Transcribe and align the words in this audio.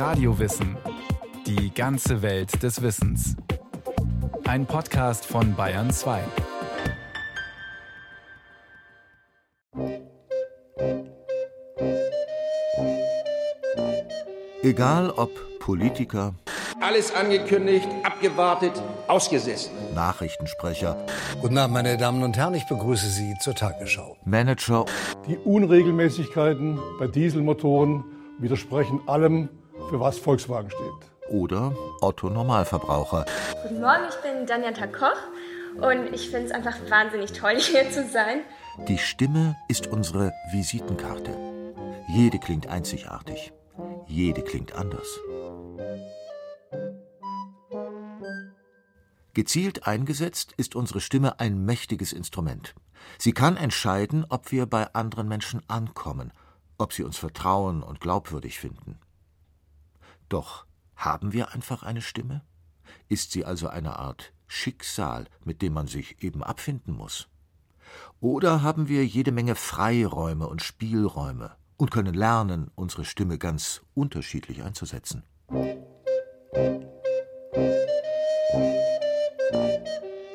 Radiowissen. 0.00 0.78
Die 1.46 1.74
ganze 1.74 2.22
Welt 2.22 2.62
des 2.62 2.80
Wissens. 2.80 3.36
Ein 4.48 4.64
Podcast 4.64 5.26
von 5.26 5.54
Bayern 5.54 5.90
2. 5.90 6.22
Egal 14.62 15.10
ob 15.10 15.28
Politiker, 15.58 16.32
Alles 16.80 17.14
angekündigt, 17.14 17.86
abgewartet, 18.02 18.82
ausgesessen. 19.06 19.72
Nachrichtensprecher, 19.94 20.96
Guten 21.42 21.58
Abend, 21.58 21.74
meine 21.74 21.98
Damen 21.98 22.22
und 22.22 22.38
Herren, 22.38 22.54
ich 22.54 22.66
begrüße 22.66 23.10
Sie 23.10 23.34
zur 23.38 23.54
Tagesschau. 23.54 24.16
Manager 24.24 24.86
Die 25.28 25.36
Unregelmäßigkeiten 25.36 26.78
bei 26.98 27.06
Dieselmotoren 27.06 28.02
widersprechen 28.38 29.06
allem, 29.06 29.50
für 29.90 29.98
was 29.98 30.18
Volkswagen 30.18 30.70
steht. 30.70 31.30
oder 31.30 31.74
Otto 32.00 32.30
Normalverbraucher. 32.30 33.26
Guten 33.62 33.80
Morgen, 33.80 34.04
ich 34.08 34.16
bin 34.16 34.46
Danja 34.46 34.70
Koch 34.86 35.18
und 35.82 36.14
ich 36.14 36.30
finde 36.30 36.46
es 36.46 36.52
einfach 36.52 36.76
wahnsinnig 36.88 37.32
toll, 37.32 37.56
hier 37.58 37.90
zu 37.90 38.08
sein. 38.08 38.42
Die 38.86 38.98
Stimme 38.98 39.56
ist 39.68 39.88
unsere 39.88 40.32
Visitenkarte. 40.52 41.36
Jede 42.08 42.38
klingt 42.38 42.68
einzigartig. 42.68 43.52
Jede 44.06 44.42
klingt 44.42 44.74
anders. 44.74 45.18
Gezielt 49.34 49.86
eingesetzt 49.88 50.54
ist 50.56 50.76
unsere 50.76 51.00
Stimme 51.00 51.40
ein 51.40 51.64
mächtiges 51.64 52.12
Instrument. 52.12 52.74
Sie 53.18 53.32
kann 53.32 53.56
entscheiden, 53.56 54.24
ob 54.28 54.52
wir 54.52 54.66
bei 54.66 54.92
anderen 54.94 55.26
Menschen 55.26 55.62
ankommen, 55.68 56.32
ob 56.78 56.92
sie 56.92 57.02
uns 57.02 57.16
vertrauen 57.16 57.82
und 57.82 58.00
glaubwürdig 58.00 58.58
finden. 58.58 59.00
Doch 60.30 60.64
haben 60.96 61.32
wir 61.32 61.52
einfach 61.52 61.82
eine 61.82 62.00
Stimme? 62.00 62.42
Ist 63.08 63.32
sie 63.32 63.44
also 63.44 63.68
eine 63.68 63.98
Art 63.98 64.32
Schicksal, 64.46 65.26
mit 65.44 65.60
dem 65.60 65.74
man 65.74 65.88
sich 65.88 66.22
eben 66.22 66.42
abfinden 66.42 66.94
muss? 66.94 67.28
Oder 68.20 68.62
haben 68.62 68.88
wir 68.88 69.04
jede 69.04 69.32
Menge 69.32 69.56
Freiräume 69.56 70.46
und 70.46 70.62
Spielräume 70.62 71.56
und 71.76 71.90
können 71.90 72.14
lernen, 72.14 72.70
unsere 72.76 73.04
Stimme 73.04 73.38
ganz 73.38 73.82
unterschiedlich 73.94 74.62
einzusetzen? 74.62 75.24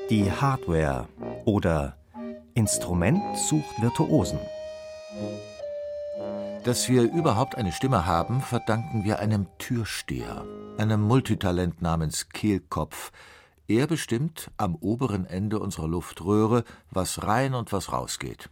Die 0.09 0.29
Hardware 0.29 1.07
oder 1.45 1.97
Instrument 2.53 3.21
sucht 3.37 3.81
Virtuosen. 3.81 4.39
Dass 6.65 6.89
wir 6.89 7.03
überhaupt 7.03 7.53
eine 7.53 7.71
Stimme 7.71 8.07
haben, 8.07 8.41
verdanken 8.41 9.03
wir 9.03 9.19
einem 9.19 9.45
Türsteher, 9.59 10.47
einem 10.79 10.99
Multitalent 11.03 11.83
namens 11.83 12.29
Kehlkopf. 12.29 13.11
Er 13.67 13.85
bestimmt 13.85 14.49
am 14.57 14.73
oberen 14.73 15.27
Ende 15.27 15.59
unserer 15.59 15.87
Luftröhre, 15.87 16.63
was 16.89 17.21
rein 17.21 17.53
und 17.53 17.71
was 17.71 17.93
rausgeht. 17.93 18.49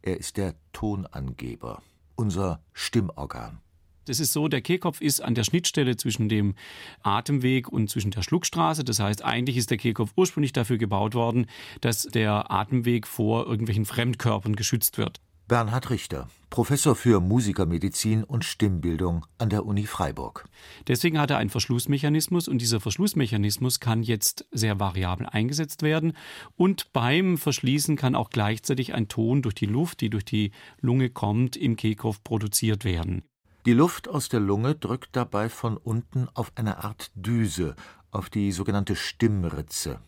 Er 0.00 0.16
ist 0.16 0.38
der 0.38 0.54
Tonangeber, 0.72 1.82
unser 2.14 2.62
Stimmorgan. 2.72 3.60
Das 4.06 4.18
ist 4.18 4.32
so, 4.32 4.48
der 4.48 4.62
Kehlkopf 4.62 5.02
ist 5.02 5.20
an 5.20 5.34
der 5.34 5.44
Schnittstelle 5.44 5.98
zwischen 5.98 6.30
dem 6.30 6.54
Atemweg 7.02 7.68
und 7.68 7.90
zwischen 7.90 8.12
der 8.12 8.22
Schluckstraße. 8.22 8.82
Das 8.82 8.98
heißt, 8.98 9.22
eigentlich 9.22 9.58
ist 9.58 9.70
der 9.70 9.76
Kehlkopf 9.76 10.12
ursprünglich 10.16 10.54
dafür 10.54 10.78
gebaut 10.78 11.14
worden, 11.14 11.48
dass 11.82 12.04
der 12.04 12.50
Atemweg 12.50 13.06
vor 13.06 13.46
irgendwelchen 13.46 13.84
Fremdkörpern 13.84 14.56
geschützt 14.56 14.96
wird. 14.96 15.20
Bernhard 15.48 15.90
Richter, 15.90 16.26
Professor 16.50 16.96
für 16.96 17.20
Musikermedizin 17.20 18.24
und 18.24 18.44
Stimmbildung 18.44 19.26
an 19.38 19.48
der 19.48 19.64
Uni 19.64 19.86
Freiburg. 19.86 20.44
Deswegen 20.88 21.20
hat 21.20 21.30
er 21.30 21.38
einen 21.38 21.50
Verschlussmechanismus 21.50 22.48
und 22.48 22.58
dieser 22.58 22.80
Verschlussmechanismus 22.80 23.78
kann 23.78 24.02
jetzt 24.02 24.48
sehr 24.50 24.80
variabel 24.80 25.28
eingesetzt 25.28 25.82
werden 25.82 26.14
und 26.56 26.92
beim 26.92 27.38
Verschließen 27.38 27.94
kann 27.94 28.16
auch 28.16 28.30
gleichzeitig 28.30 28.92
ein 28.92 29.06
Ton 29.06 29.40
durch 29.40 29.54
die 29.54 29.66
Luft, 29.66 30.00
die 30.00 30.10
durch 30.10 30.24
die 30.24 30.50
Lunge 30.80 31.10
kommt, 31.10 31.56
im 31.56 31.76
Kehlkopf 31.76 32.24
produziert 32.24 32.84
werden. 32.84 33.22
Die 33.66 33.72
Luft 33.72 34.08
aus 34.08 34.28
der 34.28 34.40
Lunge 34.40 34.74
drückt 34.74 35.14
dabei 35.14 35.48
von 35.48 35.76
unten 35.76 36.28
auf 36.34 36.50
eine 36.56 36.82
Art 36.82 37.12
Düse, 37.14 37.76
auf 38.10 38.30
die 38.30 38.50
sogenannte 38.50 38.96
Stimmritze. 38.96 40.00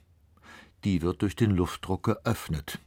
Die 0.83 1.01
wird 1.01 1.23
durch 1.23 1.37
den 1.37 1.53
Luftdruck 1.53 2.03
geöffnet. 2.03 2.81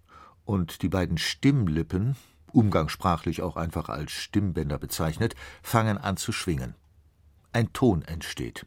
Und 0.44 0.81
die 0.81 0.90
beiden 0.90 1.17
Stimmlippen, 1.17 2.16
umgangssprachlich 2.53 3.41
auch 3.41 3.56
einfach 3.56 3.89
als 3.89 4.12
Stimmbänder 4.12 4.78
bezeichnet, 4.78 5.35
fangen 5.62 5.97
an 5.97 6.17
zu 6.17 6.31
schwingen. 6.31 6.75
Ein 7.53 7.73
Ton 7.73 8.01
entsteht. 8.03 8.66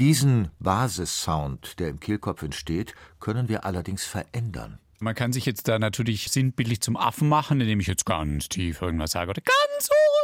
Diesen 0.00 0.50
Basissound, 0.58 1.78
der 1.78 1.88
im 1.88 2.00
Kehlkopf 2.00 2.42
entsteht, 2.42 2.94
können 3.20 3.48
wir 3.48 3.64
allerdings 3.64 4.04
verändern. 4.04 4.80
Man 4.98 5.14
kann 5.14 5.32
sich 5.32 5.44
jetzt 5.46 5.68
da 5.68 5.78
natürlich 5.78 6.30
sinnbildlich 6.30 6.80
zum 6.80 6.96
Affen 6.96 7.28
machen, 7.28 7.60
indem 7.60 7.80
ich 7.80 7.86
jetzt 7.86 8.06
ganz 8.06 8.48
tief 8.48 8.80
irgendwas 8.82 9.12
sage 9.12 9.30
oder 9.30 9.42
ganz 9.42 9.88
hoch. 9.88 10.23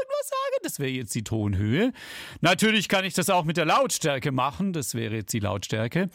Das 0.63 0.79
wäre 0.79 0.91
jetzt 0.91 1.15
die 1.15 1.25
Tonhöhe. 1.25 1.93
Natürlich 2.41 2.89
kann 2.89 3.05
ich 3.05 3.15
das 3.15 3.31
auch 3.31 3.45
mit 3.45 3.57
der 3.57 3.65
Lautstärke 3.65 4.31
machen. 4.31 4.73
Das 4.75 4.95
wäre 4.95 5.15
jetzt 5.15 5.33
die 5.33 5.39
Lautstärke. 5.39 6.11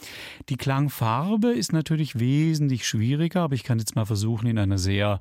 Die 0.50 0.58
Klangfarbe 0.58 1.48
ist 1.48 1.74
natürlich 1.74 2.20
wesentlich 2.20 2.88
schwieriger, 2.88 3.42
aber 3.42 3.56
ich 3.56 3.64
kann 3.64 3.80
jetzt 3.80 3.96
mal 3.96 4.06
versuchen, 4.06 4.48
in 4.48 4.60
einer 4.60 4.78
sehr 4.78 5.20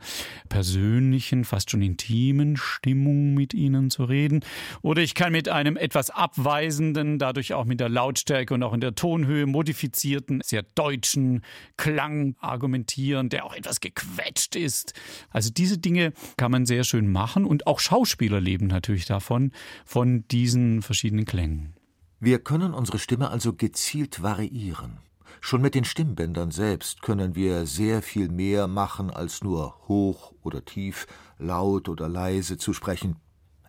persönlichen, 0.51 1.45
fast 1.45 1.71
schon 1.71 1.81
intimen 1.81 2.57
Stimmung 2.57 3.33
mit 3.33 3.55
Ihnen 3.55 3.91
zu 3.91 4.05
reden. 4.05 4.45
Oder 4.83 5.01
ich 5.01 5.15
kann 5.15 5.33
mit 5.33 5.49
einem 5.49 5.77
etwas 5.77 6.11
abweisenden, 6.11 7.19
dadurch 7.19 7.55
auch 7.55 7.65
mit 7.65 7.81
der 7.81 7.89
Lautstärke 7.89 8.53
und 8.53 8.63
auch 8.63 8.75
in 8.75 8.81
der 8.81 8.95
Tonhöhe 8.95 9.47
modifizierten, 9.47 10.43
sehr 10.45 10.65
deutschen 10.75 11.43
Klang 11.79 12.37
argumentieren, 12.41 13.31
der 13.31 13.47
auch 13.47 13.55
etwas 13.55 13.81
gequetscht 13.81 14.55
ist. 14.55 14.93
Also 15.31 15.51
diese 15.51 15.79
Dinge 15.79 16.13
kann 16.37 16.51
man 16.51 16.67
sehr 16.67 16.85
schön 16.85 17.11
machen 17.11 17.47
und 17.47 17.67
auch 17.67 17.81
Schauspieler 17.81 18.41
leben 18.41 18.67
natürlich 18.67 19.07
davon, 19.15 19.53
von 19.85 20.27
diesen 20.29 20.83
verschiedenen 20.83 21.25
Klängen. 21.25 21.75
Wir 22.21 22.39
können 22.39 22.75
unsere 22.75 22.99
Stimme 22.99 23.31
also 23.31 23.53
gezielt 23.53 24.23
variieren. 24.23 24.99
Schon 25.41 25.63
mit 25.63 25.75
den 25.75 25.85
Stimmbändern 25.85 26.51
selbst 26.51 27.03
können 27.03 27.35
wir 27.35 27.67
sehr 27.67 28.03
viel 28.03 28.29
mehr 28.29 28.67
machen, 28.67 29.11
als 29.11 29.43
nur 29.43 29.77
hoch 29.89 30.33
oder 30.43 30.65
tief, 30.65 31.07
laut 31.39 31.89
oder 31.89 32.09
leise 32.09 32.57
zu 32.57 32.73
sprechen, 32.73 33.17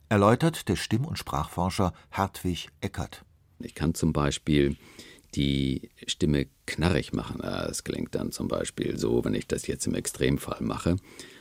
erläutert 0.10 0.70
der 0.70 0.76
Stimm- 0.76 1.06
und 1.06 1.18
Sprachforscher 1.18 1.94
Hartwig 2.12 2.70
Eckert. 2.82 3.26
Ich 3.60 3.76
kann 3.76 3.94
zum 3.94 4.14
Beispiel 4.14 4.78
die 5.36 5.90
Stimme 6.08 6.48
knarrig 6.66 7.14
machen. 7.14 7.42
Es 7.42 7.84
klingt 7.84 8.16
dann 8.16 8.32
zum 8.32 8.48
Beispiel 8.48 8.98
so, 8.98 9.26
wenn 9.26 9.34
ich 9.34 9.48
das 9.48 9.68
jetzt 9.68 9.86
im 9.86 9.96
Extremfall 9.96 10.62
mache. 10.62 10.96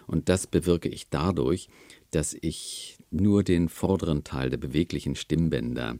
Und 0.06 0.28
das 0.28 0.46
bewirke 0.46 0.88
ich 0.88 1.08
dadurch, 1.10 1.68
dass 2.10 2.34
ich 2.34 2.98
nur 3.14 3.44
den 3.44 3.68
vorderen 3.68 4.24
Teil 4.24 4.50
der 4.50 4.56
beweglichen 4.56 5.14
Stimmbänder 5.14 5.98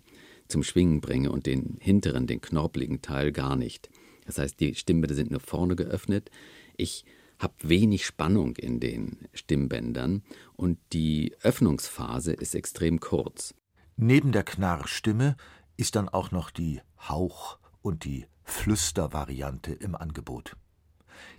zum 0.48 0.62
Schwingen 0.62 1.00
bringe 1.00 1.30
und 1.32 1.46
den 1.46 1.78
hinteren, 1.80 2.26
den 2.26 2.40
knorpeligen 2.40 3.02
Teil 3.02 3.32
gar 3.32 3.56
nicht. 3.56 3.90
Das 4.26 4.38
heißt, 4.38 4.60
die 4.60 4.74
Stimmbänder 4.74 5.14
sind 5.14 5.30
nur 5.30 5.40
vorne 5.40 5.76
geöffnet. 5.76 6.30
Ich 6.76 7.04
habe 7.38 7.54
wenig 7.62 8.06
Spannung 8.06 8.56
in 8.56 8.80
den 8.80 9.28
Stimmbändern 9.32 10.22
und 10.54 10.78
die 10.92 11.34
Öffnungsphase 11.42 12.32
ist 12.32 12.54
extrem 12.54 13.00
kurz. 13.00 13.54
Neben 13.96 14.32
der 14.32 14.44
Knarrstimme 14.44 15.36
ist 15.76 15.96
dann 15.96 16.08
auch 16.08 16.30
noch 16.30 16.50
die 16.50 16.80
Hauch- 17.08 17.58
und 17.82 18.04
die 18.04 18.26
Flüstervariante 18.44 19.72
im 19.72 19.94
Angebot. 19.94 20.56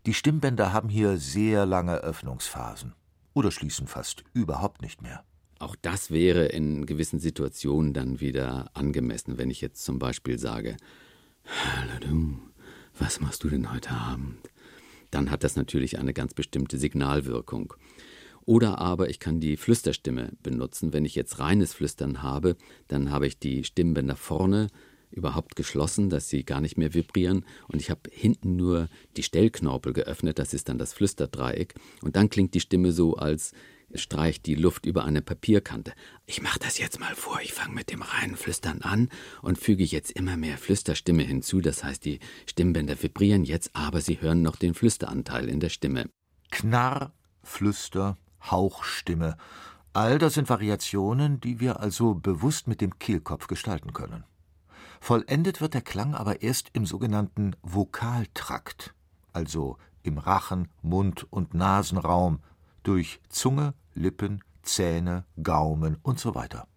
Die 0.06 0.14
Stimmbänder 0.14 0.74
haben 0.74 0.90
hier 0.90 1.18
sehr 1.18 1.66
lange 1.66 1.98
Öffnungsphasen 1.98 2.94
oder 3.34 3.52
schließen 3.52 3.88
fast 3.88 4.24
überhaupt 4.34 4.82
nicht 4.82 5.02
mehr. 5.02 5.24
Auch 5.66 5.76
das 5.82 6.12
wäre 6.12 6.46
in 6.46 6.86
gewissen 6.86 7.18
Situationen 7.18 7.92
dann 7.92 8.20
wieder 8.20 8.70
angemessen, 8.76 9.40
wenn 9.40 9.50
ich 9.50 9.62
jetzt 9.62 9.84
zum 9.84 9.98
Beispiel 9.98 10.38
sage, 10.38 10.78
Hallo 11.44 12.00
du, 12.02 12.38
was 13.00 13.20
machst 13.20 13.44
du 13.44 13.50
denn 13.50 13.74
heute 13.74 13.90
Abend? 13.90 14.38
Dann 15.10 15.32
hat 15.32 15.44
das 15.44 15.56
natürlich 15.56 15.98
eine 15.98 16.14
ganz 16.14 16.36
bestimmte 16.36 16.78
Signalwirkung. 16.78 17.74
Oder 18.46 18.78
aber 18.78 19.10
ich 19.10 19.18
kann 19.18 19.40
die 19.40 19.58
Flüsterstimme 19.58 20.34
benutzen. 20.44 20.94
Wenn 20.94 21.04
ich 21.04 21.16
jetzt 21.16 21.40
reines 21.40 21.74
Flüstern 21.74 22.22
habe, 22.22 22.58
dann 22.88 23.10
habe 23.10 23.26
ich 23.26 23.40
die 23.40 23.64
Stimmbänder 23.64 24.16
vorne 24.16 24.68
überhaupt 25.10 25.56
geschlossen, 25.56 26.12
dass 26.12 26.30
sie 26.30 26.44
gar 26.44 26.62
nicht 26.62 26.78
mehr 26.78 26.94
vibrieren 26.94 27.44
und 27.70 27.82
ich 27.82 27.90
habe 27.90 28.02
hinten 28.12 28.56
nur 28.56 28.88
die 29.18 29.24
Stellknorpel 29.24 29.94
geöffnet, 29.94 30.38
das 30.38 30.54
ist 30.54 30.70
dann 30.70 30.78
das 30.78 30.94
Flüsterdreieck 30.94 31.74
und 32.04 32.16
dann 32.16 32.30
klingt 32.30 32.54
die 32.54 32.60
Stimme 32.60 32.92
so, 32.92 33.16
als 33.16 33.54
streicht 33.98 34.46
die 34.46 34.56
Luft 34.56 34.86
über 34.86 35.06
eine 35.06 35.22
Papierkante. 35.22 35.94
Ich 36.26 36.42
mache 36.42 36.60
das 36.60 36.78
jetzt 36.78 37.00
mal 37.00 37.16
vor, 37.16 37.40
ich 37.42 37.54
fange 37.54 37.74
mit 37.74 37.92
dem 37.92 38.02
reinen 38.02 38.36
Flüstern 38.36 38.82
an 38.82 39.10
und 39.42 39.58
füge 39.58 39.84
jetzt 39.84 40.12
immer 40.12 40.38
mehr 40.38 40.58
Flüsterstimme 40.58 41.24
hinzu, 41.24 41.62
das 41.62 41.84
heißt 41.84 42.06
die 42.06 42.20
Stimmbänder 42.46 43.02
vibrieren 43.02 43.44
jetzt, 43.44 43.76
aber 43.76 44.02
sie 44.02 44.22
hören 44.22 44.42
noch 44.42 44.56
den 44.56 44.74
Flüsteranteil 44.74 45.48
in 45.50 45.60
der 45.60 45.70
Stimme. 45.70 46.10
Knarr, 46.52 47.14
Flüster, 47.44 48.18
Hauchstimme. 48.50 49.38
All 49.94 50.18
das 50.18 50.34
sind 50.34 50.50
Variationen, 50.50 51.40
die 51.40 51.60
wir 51.60 51.80
also 51.80 52.16
bewusst 52.16 52.68
mit 52.68 52.82
dem 52.82 53.00
Kehlkopf 53.00 53.48
gestalten 53.48 53.94
können. 53.94 54.24
Vollendet 55.00 55.62
wird 55.62 55.74
der 55.74 55.82
Klang 55.82 56.16
aber 56.16 56.42
erst 56.42 56.70
im 56.74 56.86
sogenannten 56.86 57.56
Vokaltrakt, 57.62 58.94
also 59.34 59.78
im 60.04 60.18
Rachen, 60.18 60.70
Mund 60.82 61.28
und 61.30 61.54
Nasenraum, 61.54 62.40
durch 62.88 63.20
Zunge, 63.30 63.74
Lippen, 63.94 64.42
Zähne, 64.62 65.26
Gaumen 65.42 65.98
weiter. 66.36 66.68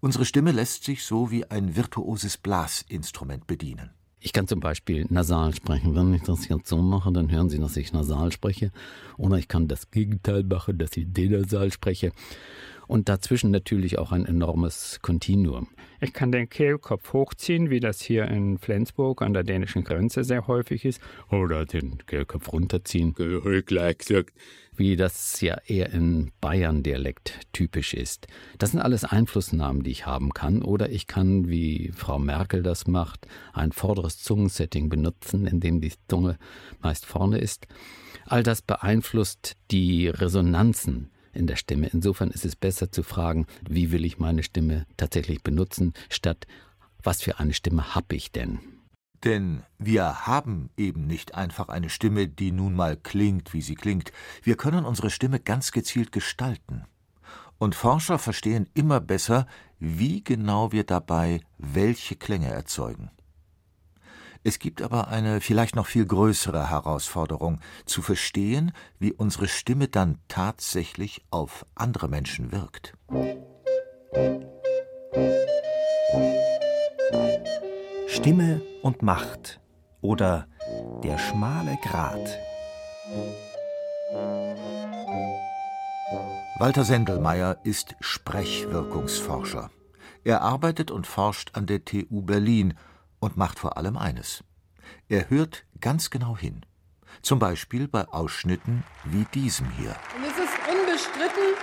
Unsere 0.00 0.24
Stimme 0.24 0.52
lässt 0.52 0.84
sich 0.84 1.04
so 1.04 1.30
wie 1.30 1.44
ein 1.50 1.76
virtuoses 1.76 2.38
Blasinstrument 2.38 3.46
bedienen. 3.46 3.90
Ich 4.20 4.32
kann 4.32 4.48
zum 4.48 4.60
Beispiel 4.60 5.06
nasal 5.10 5.54
sprechen. 5.54 5.94
Wenn 5.94 6.14
ich 6.14 6.22
das 6.22 6.48
jetzt 6.48 6.68
so 6.68 6.78
mache, 6.78 7.12
dann 7.12 7.30
hören 7.30 7.48
Sie, 7.48 7.58
dass 7.58 7.76
ich 7.76 7.92
nasal 7.92 8.32
spreche. 8.32 8.72
Oder 9.16 9.38
ich 9.38 9.46
kann 9.46 9.68
das 9.68 9.90
Gegenteil 9.90 10.42
machen, 10.42 10.78
dass 10.78 10.96
ich 10.96 11.06
denasal 11.08 11.72
spreche 11.72 12.12
und 12.88 13.08
dazwischen 13.08 13.52
natürlich 13.52 13.98
auch 13.98 14.10
ein 14.10 14.26
enormes 14.26 14.98
Kontinuum. 15.02 15.68
Ich 16.00 16.12
kann 16.12 16.32
den 16.32 16.48
Kehlkopf 16.48 17.12
hochziehen, 17.12 17.70
wie 17.70 17.80
das 17.80 18.00
hier 18.00 18.26
in 18.26 18.58
Flensburg 18.58 19.20
an 19.20 19.34
der 19.34 19.44
dänischen 19.44 19.84
Grenze 19.84 20.24
sehr 20.24 20.46
häufig 20.46 20.84
ist, 20.84 21.00
oder 21.30 21.66
den 21.66 21.98
Kehlkopf 22.06 22.52
runterziehen, 22.52 23.14
wie 24.76 24.96
das 24.96 25.40
ja 25.40 25.58
eher 25.66 25.92
in 25.92 26.30
Bayern-Dialekt 26.40 27.40
typisch 27.52 27.94
ist. 27.94 28.28
Das 28.58 28.70
sind 28.70 28.80
alles 28.80 29.04
Einflussnahmen, 29.04 29.82
die 29.82 29.90
ich 29.90 30.06
haben 30.06 30.32
kann, 30.32 30.62
oder 30.62 30.88
ich 30.88 31.06
kann, 31.06 31.48
wie 31.48 31.92
Frau 31.94 32.18
Merkel 32.18 32.62
das 32.62 32.86
macht, 32.86 33.26
ein 33.52 33.72
vorderes 33.72 34.22
Zungensetting 34.22 34.88
benutzen, 34.88 35.46
in 35.46 35.60
dem 35.60 35.80
die 35.80 35.92
Zunge 36.08 36.38
meist 36.80 37.06
vorne 37.06 37.38
ist. 37.38 37.66
All 38.24 38.42
das 38.42 38.62
beeinflusst 38.62 39.56
die 39.70 40.08
Resonanzen 40.08 41.10
in 41.32 41.46
der 41.46 41.56
Stimme. 41.56 41.88
Insofern 41.88 42.30
ist 42.30 42.44
es 42.44 42.56
besser 42.56 42.90
zu 42.90 43.02
fragen, 43.02 43.46
wie 43.68 43.92
will 43.92 44.04
ich 44.04 44.18
meine 44.18 44.42
Stimme 44.42 44.86
tatsächlich 44.96 45.42
benutzen, 45.42 45.94
statt 46.08 46.46
was 47.02 47.22
für 47.22 47.38
eine 47.38 47.54
Stimme 47.54 47.94
habe 47.94 48.16
ich 48.16 48.32
denn? 48.32 48.58
Denn 49.24 49.62
wir 49.78 50.26
haben 50.26 50.70
eben 50.76 51.06
nicht 51.06 51.34
einfach 51.34 51.68
eine 51.68 51.90
Stimme, 51.90 52.28
die 52.28 52.52
nun 52.52 52.74
mal 52.74 52.96
klingt, 52.96 53.52
wie 53.52 53.62
sie 53.62 53.74
klingt. 53.74 54.12
Wir 54.42 54.56
können 54.56 54.84
unsere 54.84 55.10
Stimme 55.10 55.40
ganz 55.40 55.72
gezielt 55.72 56.12
gestalten. 56.12 56.84
Und 57.58 57.74
Forscher 57.74 58.18
verstehen 58.18 58.68
immer 58.74 59.00
besser, 59.00 59.46
wie 59.80 60.22
genau 60.22 60.70
wir 60.70 60.84
dabei 60.84 61.40
welche 61.58 62.14
Klänge 62.14 62.48
erzeugen. 62.48 63.10
Es 64.44 64.58
gibt 64.58 64.82
aber 64.82 65.08
eine 65.08 65.40
vielleicht 65.40 65.76
noch 65.76 65.86
viel 65.86 66.06
größere 66.06 66.70
Herausforderung, 66.70 67.60
zu 67.86 68.02
verstehen, 68.02 68.72
wie 68.98 69.12
unsere 69.12 69.48
Stimme 69.48 69.88
dann 69.88 70.18
tatsächlich 70.28 71.24
auf 71.30 71.66
andere 71.74 72.08
Menschen 72.08 72.52
wirkt. 72.52 72.94
Stimme 78.06 78.62
und 78.82 79.02
Macht 79.02 79.60
oder 80.00 80.46
der 81.02 81.18
schmale 81.18 81.78
Grat. 81.82 82.38
Walter 86.58 86.84
Sendelmeier 86.84 87.58
ist 87.62 87.94
Sprechwirkungsforscher. 88.00 89.70
Er 90.24 90.42
arbeitet 90.42 90.90
und 90.90 91.06
forscht 91.06 91.50
an 91.54 91.66
der 91.66 91.84
TU 91.84 92.22
Berlin 92.22 92.74
und 93.20 93.36
macht 93.36 93.58
vor 93.58 93.76
allem 93.76 93.96
eines. 93.96 94.44
Er 95.08 95.30
hört 95.30 95.64
ganz 95.80 96.10
genau 96.10 96.36
hin. 96.36 96.64
Zum 97.22 97.38
Beispiel 97.38 97.88
bei 97.88 98.06
Ausschnitten 98.08 98.84
wie 99.04 99.24
diesem 99.34 99.70
hier. 99.72 99.96
Und 100.16 100.24
es 100.24 100.38
ist 100.38 100.58
unbestritten, 100.70 101.54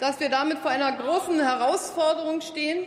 dass 0.00 0.20
wir 0.20 0.30
damit 0.30 0.58
vor 0.58 0.70
einer 0.70 0.92
großen 0.92 1.40
Herausforderung 1.40 2.40
stehen. 2.40 2.84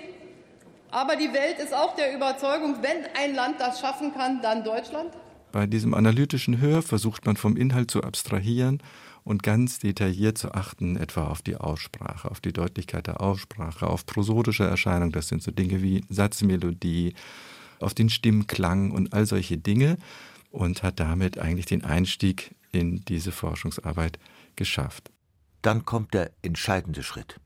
Aber 0.91 1.15
die 1.15 1.33
Welt 1.33 1.59
ist 1.59 1.73
auch 1.73 1.95
der 1.95 2.15
Überzeugung, 2.15 2.77
wenn 2.81 3.05
ein 3.17 3.35
Land 3.35 3.59
das 3.59 3.79
schaffen 3.79 4.13
kann, 4.13 4.41
dann 4.41 4.63
Deutschland. 4.63 5.11
Bei 5.51 5.65
diesem 5.65 5.93
analytischen 5.93 6.59
Hör 6.59 6.81
versucht 6.81 7.25
man 7.25 7.37
vom 7.37 7.57
Inhalt 7.57 7.89
zu 7.89 8.03
abstrahieren 8.03 8.81
und 9.23 9.41
ganz 9.41 9.79
detailliert 9.79 10.37
zu 10.37 10.53
achten, 10.53 10.95
etwa 10.97 11.27
auf 11.27 11.41
die 11.41 11.55
Aussprache, 11.55 12.29
auf 12.29 12.39
die 12.39 12.53
Deutlichkeit 12.53 13.07
der 13.07 13.21
Aussprache, 13.21 13.87
auf 13.87 14.05
prosodische 14.05 14.65
Erscheinungen. 14.65 15.11
Das 15.11 15.27
sind 15.27 15.41
so 15.41 15.51
Dinge 15.51 15.81
wie 15.81 16.05
Satzmelodie, 16.09 17.15
auf 17.79 17.93
den 17.93 18.09
Stimmklang 18.09 18.91
und 18.91 19.13
all 19.13 19.25
solche 19.25 19.57
Dinge 19.57 19.97
und 20.51 20.83
hat 20.83 20.99
damit 20.99 21.37
eigentlich 21.37 21.65
den 21.65 21.83
Einstieg 21.83 22.55
in 22.71 23.03
diese 23.05 23.31
Forschungsarbeit 23.31 24.19
geschafft. 24.55 25.11
Dann 25.61 25.85
kommt 25.85 26.13
der 26.13 26.31
entscheidende 26.41 27.03
Schritt. 27.03 27.39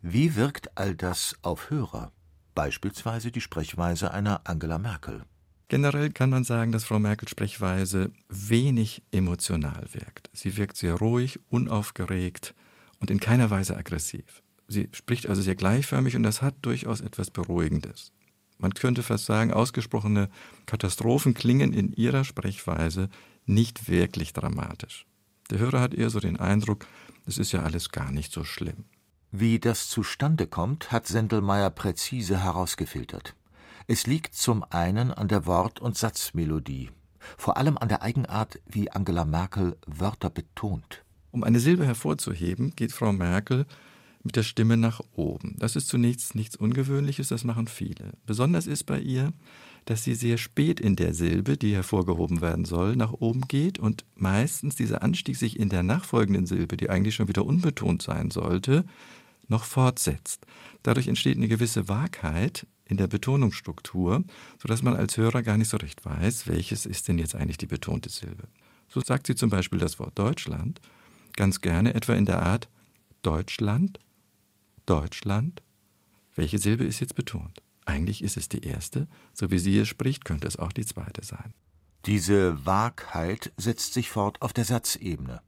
Wie 0.00 0.36
wirkt 0.36 0.76
all 0.76 0.94
das 0.94 1.36
auf 1.42 1.70
Hörer? 1.70 2.12
Beispielsweise 2.54 3.30
die 3.30 3.40
Sprechweise 3.40 4.12
einer 4.12 4.40
Angela 4.44 4.78
Merkel. 4.78 5.24
Generell 5.68 6.10
kann 6.10 6.28
man 6.28 6.44
sagen, 6.44 6.70
dass 6.70 6.84
Frau 6.84 6.98
Merkels 6.98 7.30
Sprechweise 7.30 8.12
wenig 8.28 9.02
emotional 9.10 9.86
wirkt. 9.92 10.28
Sie 10.34 10.56
wirkt 10.56 10.76
sehr 10.76 10.94
ruhig, 10.94 11.40
unaufgeregt 11.48 12.54
und 13.00 13.10
in 13.10 13.20
keiner 13.20 13.50
Weise 13.50 13.76
aggressiv. 13.76 14.42
Sie 14.68 14.88
spricht 14.92 15.26
also 15.28 15.40
sehr 15.40 15.54
gleichförmig 15.54 16.14
und 16.16 16.24
das 16.24 16.42
hat 16.42 16.56
durchaus 16.62 17.00
etwas 17.00 17.30
Beruhigendes. 17.30 18.12
Man 18.62 18.74
könnte 18.74 19.02
fast 19.02 19.26
sagen, 19.26 19.52
ausgesprochene 19.52 20.30
Katastrophen 20.66 21.34
klingen 21.34 21.72
in 21.72 21.92
ihrer 21.92 22.22
Sprechweise 22.22 23.08
nicht 23.44 23.88
wirklich 23.88 24.32
dramatisch. 24.32 25.04
Der 25.50 25.58
Hörer 25.58 25.80
hat 25.80 25.94
eher 25.94 26.10
so 26.10 26.20
den 26.20 26.38
Eindruck, 26.38 26.86
es 27.26 27.38
ist 27.38 27.50
ja 27.50 27.64
alles 27.64 27.90
gar 27.90 28.12
nicht 28.12 28.32
so 28.32 28.44
schlimm. 28.44 28.84
Wie 29.32 29.58
das 29.58 29.88
zustande 29.88 30.46
kommt, 30.46 30.92
hat 30.92 31.08
Sendelmeier 31.08 31.70
präzise 31.70 32.38
herausgefiltert. 32.38 33.34
Es 33.88 34.06
liegt 34.06 34.36
zum 34.36 34.64
einen 34.70 35.10
an 35.10 35.26
der 35.26 35.44
Wort- 35.46 35.80
und 35.80 35.98
Satzmelodie, 35.98 36.90
vor 37.36 37.56
allem 37.56 37.76
an 37.76 37.88
der 37.88 38.02
Eigenart, 38.02 38.60
wie 38.66 38.92
Angela 38.92 39.24
Merkel 39.24 39.76
Wörter 39.86 40.30
betont. 40.30 41.02
Um 41.32 41.42
eine 41.42 41.58
Silbe 41.58 41.84
hervorzuheben, 41.84 42.76
geht 42.76 42.92
Frau 42.92 43.12
Merkel 43.12 43.66
mit 44.24 44.36
der 44.36 44.42
Stimme 44.42 44.76
nach 44.76 45.00
oben. 45.14 45.56
Das 45.58 45.76
ist 45.76 45.88
zunächst 45.88 46.34
nichts 46.34 46.56
Ungewöhnliches, 46.56 47.28
das 47.28 47.44
machen 47.44 47.66
viele. 47.66 48.12
Besonders 48.26 48.66
ist 48.66 48.84
bei 48.84 49.00
ihr, 49.00 49.32
dass 49.84 50.04
sie 50.04 50.14
sehr 50.14 50.38
spät 50.38 50.80
in 50.80 50.96
der 50.96 51.12
Silbe, 51.12 51.56
die 51.56 51.74
hervorgehoben 51.74 52.40
werden 52.40 52.64
soll, 52.64 52.94
nach 52.94 53.12
oben 53.12 53.42
geht 53.48 53.78
und 53.78 54.04
meistens 54.14 54.76
dieser 54.76 55.02
Anstieg 55.02 55.36
sich 55.36 55.58
in 55.58 55.68
der 55.68 55.82
nachfolgenden 55.82 56.46
Silbe, 56.46 56.76
die 56.76 56.88
eigentlich 56.88 57.14
schon 57.14 57.28
wieder 57.28 57.44
unbetont 57.44 58.02
sein 58.02 58.30
sollte, 58.30 58.84
noch 59.48 59.64
fortsetzt. 59.64 60.46
Dadurch 60.82 61.08
entsteht 61.08 61.36
eine 61.36 61.48
gewisse 61.48 61.88
Wahrheit 61.88 62.66
in 62.84 62.96
der 62.96 63.08
Betonungsstruktur, 63.08 64.22
sodass 64.60 64.82
man 64.82 64.94
als 64.94 65.16
Hörer 65.16 65.42
gar 65.42 65.58
nicht 65.58 65.68
so 65.68 65.76
recht 65.78 66.04
weiß, 66.04 66.46
welches 66.46 66.86
ist 66.86 67.08
denn 67.08 67.18
jetzt 67.18 67.34
eigentlich 67.34 67.58
die 67.58 67.66
betonte 67.66 68.08
Silbe. 68.08 68.44
So 68.88 69.00
sagt 69.00 69.26
sie 69.26 69.34
zum 69.34 69.50
Beispiel 69.50 69.78
das 69.78 69.98
Wort 69.98 70.18
Deutschland 70.18 70.80
ganz 71.34 71.60
gerne 71.60 71.94
etwa 71.94 72.14
in 72.14 72.26
der 72.26 72.42
Art 72.42 72.68
Deutschland 73.22 73.98
Deutschland. 74.86 75.62
Welche 76.34 76.58
Silbe 76.58 76.84
ist 76.84 77.00
jetzt 77.00 77.14
betont? 77.14 77.62
Eigentlich 77.84 78.22
ist 78.22 78.36
es 78.36 78.48
die 78.48 78.64
erste, 78.64 79.08
so 79.32 79.50
wie 79.50 79.58
sie 79.58 79.78
es 79.78 79.88
spricht, 79.88 80.24
könnte 80.24 80.46
es 80.46 80.58
auch 80.58 80.72
die 80.72 80.86
zweite 80.86 81.24
sein. 81.24 81.52
Diese 82.06 82.64
Wahrheit 82.64 83.52
setzt 83.56 83.94
sich 83.94 84.10
fort 84.10 84.40
auf 84.42 84.52
der 84.52 84.64
Satzebene. 84.64 85.40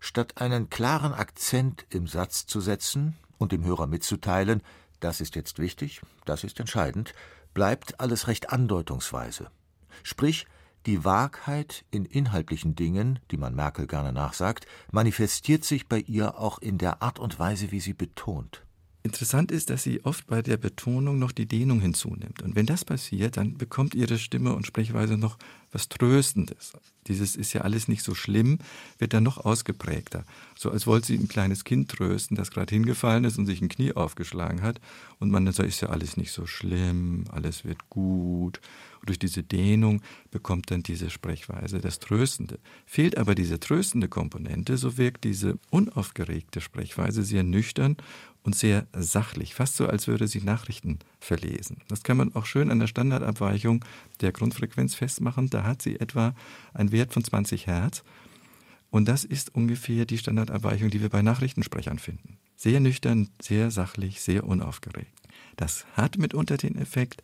Statt 0.00 0.40
einen 0.40 0.70
klaren 0.70 1.12
Akzent 1.12 1.86
im 1.90 2.06
Satz 2.06 2.46
zu 2.46 2.60
setzen 2.60 3.14
und 3.38 3.52
dem 3.52 3.64
Hörer 3.64 3.86
mitzuteilen, 3.86 4.62
das 5.00 5.20
ist 5.20 5.36
jetzt 5.36 5.58
wichtig, 5.58 6.00
das 6.24 6.44
ist 6.44 6.60
entscheidend, 6.60 7.14
bleibt 7.54 8.00
alles 8.00 8.26
recht 8.26 8.50
andeutungsweise. 8.50 9.50
Sprich, 10.02 10.46
die 10.86 11.04
Wahrheit 11.04 11.84
in 11.90 12.04
inhaltlichen 12.04 12.74
Dingen, 12.74 13.20
die 13.30 13.36
man 13.36 13.54
Merkel 13.54 13.86
gerne 13.86 14.12
nachsagt, 14.12 14.66
manifestiert 14.90 15.64
sich 15.64 15.88
bei 15.88 16.00
ihr 16.00 16.38
auch 16.38 16.58
in 16.58 16.78
der 16.78 17.02
Art 17.02 17.18
und 17.20 17.38
Weise, 17.38 17.70
wie 17.70 17.80
sie 17.80 17.94
betont. 17.94 18.64
Interessant 19.04 19.50
ist, 19.50 19.70
dass 19.70 19.82
sie 19.82 20.04
oft 20.04 20.26
bei 20.28 20.42
der 20.42 20.56
Betonung 20.56 21.18
noch 21.18 21.32
die 21.32 21.46
Dehnung 21.46 21.80
hinzunimmt. 21.80 22.42
Und 22.42 22.54
wenn 22.54 22.66
das 22.66 22.84
passiert, 22.84 23.36
dann 23.36 23.58
bekommt 23.58 23.94
ihre 23.94 24.16
Stimme 24.16 24.54
und 24.54 24.66
Sprechweise 24.66 25.16
noch 25.16 25.38
was 25.72 25.88
Tröstendes. 25.88 26.72
Dieses 27.08 27.34
ist 27.34 27.52
ja 27.52 27.62
alles 27.62 27.88
nicht 27.88 28.04
so 28.04 28.14
schlimm, 28.14 28.58
wird 28.98 29.12
dann 29.12 29.24
noch 29.24 29.38
ausgeprägter. 29.38 30.24
So 30.54 30.70
als 30.70 30.86
wollte 30.86 31.08
sie 31.08 31.16
ein 31.16 31.28
kleines 31.28 31.64
Kind 31.64 31.90
trösten, 31.90 32.36
das 32.36 32.50
gerade 32.50 32.72
hingefallen 32.72 33.24
ist 33.24 33.38
und 33.38 33.46
sich 33.46 33.60
ein 33.60 33.68
Knie 33.68 33.92
aufgeschlagen 33.92 34.62
hat. 34.62 34.80
Und 35.18 35.30
man 35.30 35.50
sagt, 35.50 35.68
ist 35.68 35.80
ja 35.80 35.88
alles 35.88 36.16
nicht 36.16 36.30
so 36.30 36.46
schlimm, 36.46 37.24
alles 37.32 37.64
wird 37.64 37.88
gut. 37.90 38.60
Und 39.00 39.08
durch 39.08 39.18
diese 39.18 39.42
Dehnung 39.42 40.00
bekommt 40.30 40.70
dann 40.70 40.84
diese 40.84 41.10
Sprechweise 41.10 41.80
das 41.80 41.98
Tröstende. 41.98 42.60
Fehlt 42.86 43.18
aber 43.18 43.34
diese 43.34 43.58
tröstende 43.58 44.08
Komponente, 44.08 44.76
so 44.76 44.96
wirkt 44.96 45.24
diese 45.24 45.58
unaufgeregte 45.70 46.60
Sprechweise 46.60 47.24
sehr 47.24 47.42
nüchtern 47.42 47.96
und 48.44 48.54
sehr 48.54 48.86
sachlich, 48.92 49.54
fast 49.54 49.76
so, 49.76 49.86
als 49.86 50.06
würde 50.06 50.28
sie 50.28 50.42
Nachrichten 50.42 50.98
verlesen. 51.22 51.78
Das 51.88 52.02
kann 52.02 52.16
man 52.16 52.34
auch 52.34 52.46
schön 52.46 52.70
an 52.70 52.78
der 52.78 52.86
Standardabweichung 52.86 53.84
der 54.20 54.32
Grundfrequenz 54.32 54.94
festmachen. 54.94 55.50
Da 55.50 55.64
hat 55.64 55.82
sie 55.82 55.98
etwa 56.00 56.34
einen 56.74 56.92
Wert 56.92 57.12
von 57.12 57.24
20 57.24 57.66
Hertz. 57.66 58.02
Und 58.90 59.08
das 59.08 59.24
ist 59.24 59.54
ungefähr 59.54 60.04
die 60.04 60.18
Standardabweichung, 60.18 60.90
die 60.90 61.00
wir 61.00 61.08
bei 61.08 61.22
Nachrichtensprechern 61.22 61.98
finden. 61.98 62.38
Sehr 62.56 62.78
nüchtern, 62.80 63.30
sehr 63.40 63.70
sachlich, 63.70 64.20
sehr 64.20 64.44
unaufgeregt. 64.44 65.10
Das 65.56 65.86
hat 65.94 66.18
mitunter 66.18 66.56
den 66.56 66.76
Effekt, 66.76 67.22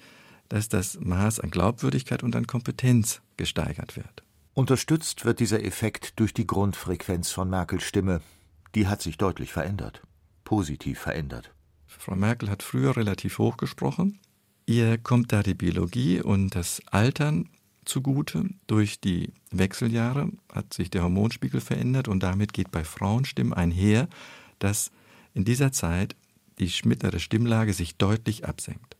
dass 0.49 0.69
das 0.69 0.99
Maß 1.00 1.40
an 1.40 1.50
Glaubwürdigkeit 1.50 2.23
und 2.23 2.35
an 2.37 2.47
Kompetenz 2.47 3.21
gesteigert 3.37 3.97
wird. 3.97 4.23
Unterstützt 4.55 5.25
wird 5.25 5.40
dieser 5.40 5.62
Effekt 5.64 6.19
durch 6.19 6.35
die 6.35 6.47
Grundfrequenz 6.47 7.31
von 7.31 7.50
Merkels 7.50 7.85
Stimme. 7.85 8.23
Die 8.75 8.88
hat 8.88 9.02
sich 9.02 9.19
deutlich 9.19 9.52
verändert. 9.52 10.02
Positiv 10.45 10.99
verändert. 10.99 11.52
Frau 11.99 12.14
Merkel 12.14 12.49
hat 12.49 12.62
früher 12.62 12.97
relativ 12.97 13.38
hoch 13.38 13.57
gesprochen. 13.57 14.21
Ihr 14.67 14.99
kommt 14.99 15.33
da 15.33 15.43
die 15.43 15.55
Biologie 15.55 16.21
und 16.21 16.55
das 16.55 16.81
Altern 16.90 17.50
zugute. 17.85 18.49
Durch 18.69 19.00
die 19.00 19.33
Wechseljahre 19.50 20.31
hat 20.52 20.73
sich 20.73 20.90
der 20.90 21.02
Hormonspiegel 21.02 21.61
verändert 21.61 22.07
und 22.07 22.23
damit 22.23 22.52
geht 22.52 22.71
bei 22.71 22.85
Frauenstimmen 22.85 23.52
einher, 23.52 24.09
dass 24.61 24.93
in 25.35 25.45
dieser 25.45 25.73
Zeit 25.73 26.14
die 26.59 26.73
mittlere 26.85 27.19
Stimmlage 27.19 27.73
sich 27.73 27.97
deutlich 27.97 28.47
absenkt. 28.47 28.97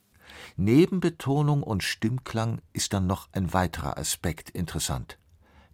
Neben 0.57 1.01
Betonung 1.01 1.63
und 1.63 1.83
Stimmklang 1.83 2.61
ist 2.73 2.93
dann 2.93 3.07
noch 3.07 3.29
ein 3.33 3.53
weiterer 3.53 3.97
Aspekt 3.97 4.51
interessant. 4.51 5.19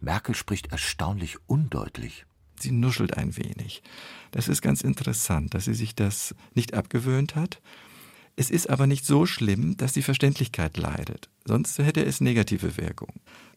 Merkel 0.00 0.34
spricht 0.34 0.72
erstaunlich 0.72 1.38
undeutlich. 1.46 2.26
Sie 2.64 2.72
nuschelt 2.72 3.18
ein 3.18 3.36
wenig. 3.36 3.82
Das 4.30 4.48
ist 4.48 4.62
ganz 4.62 4.80
interessant, 4.80 5.52
dass 5.52 5.66
sie 5.66 5.74
sich 5.74 5.94
das 5.94 6.34
nicht 6.54 6.72
abgewöhnt 6.72 7.36
hat. 7.36 7.60
Es 8.36 8.50
ist 8.50 8.70
aber 8.70 8.86
nicht 8.86 9.04
so 9.04 9.26
schlimm, 9.26 9.76
dass 9.76 9.92
die 9.92 10.00
Verständlichkeit 10.00 10.78
leidet, 10.78 11.28
sonst 11.44 11.78
hätte 11.78 12.02
es 12.06 12.22
negative 12.22 12.78
Wirkung. 12.78 13.12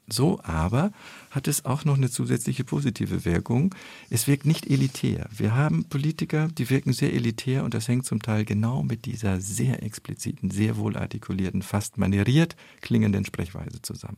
So 0.10 0.42
aber 0.44 0.92
hat 1.32 1.48
es 1.48 1.64
auch 1.64 1.86
noch 1.86 1.96
eine 1.96 2.10
zusätzliche 2.10 2.66
positive 2.66 3.24
Wirkung. 3.24 3.74
Es 4.10 4.28
wirkt 4.28 4.46
nicht 4.46 4.70
elitär. 4.70 5.30
Wir 5.36 5.56
haben 5.56 5.86
Politiker, 5.86 6.50
die 6.50 6.70
wirken 6.70 6.92
sehr 6.92 7.14
elitär 7.14 7.64
und 7.64 7.74
das 7.74 7.88
hängt 7.88 8.06
zum 8.06 8.22
Teil 8.22 8.44
genau 8.44 8.84
mit 8.84 9.06
dieser 9.06 9.40
sehr 9.40 9.84
expliziten, 9.84 10.52
sehr 10.52 10.76
wohl 10.76 10.98
artikulierten, 10.98 11.62
fast 11.62 11.98
manieriert 11.98 12.58
klingenden 12.82 13.24
Sprechweise 13.24 13.82
zusammen. 13.82 14.18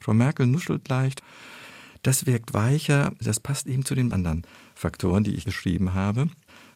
Frau 0.00 0.12
Merkel 0.12 0.46
nuschelt 0.46 0.86
leicht. 0.88 1.22
Das 2.02 2.26
wirkt 2.26 2.54
weicher, 2.54 3.12
das 3.20 3.40
passt 3.40 3.66
eben 3.66 3.84
zu 3.84 3.94
den 3.94 4.12
anderen 4.12 4.46
Faktoren, 4.74 5.24
die 5.24 5.34
ich 5.34 5.44
beschrieben 5.44 5.94
habe. 5.94 6.28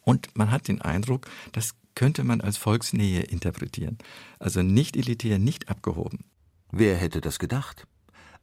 Und 0.03 0.37
man 0.37 0.51
hat 0.51 0.69
den 0.69 0.81
Eindruck, 0.83 1.29
das 1.53 1.75
könnte 1.95 2.25
man 2.25 2.41
als 2.41 2.57
Volksnähe 2.57 3.23
interpretieren. 3.23 3.99
Also 4.39 4.63
nicht 4.63 4.97
elitär, 4.97 5.39
nicht 5.39 5.69
abgehoben. 5.69 6.25
Wer 6.71 6.97
hätte 6.97 7.21
das 7.21 7.39
gedacht? 7.39 7.87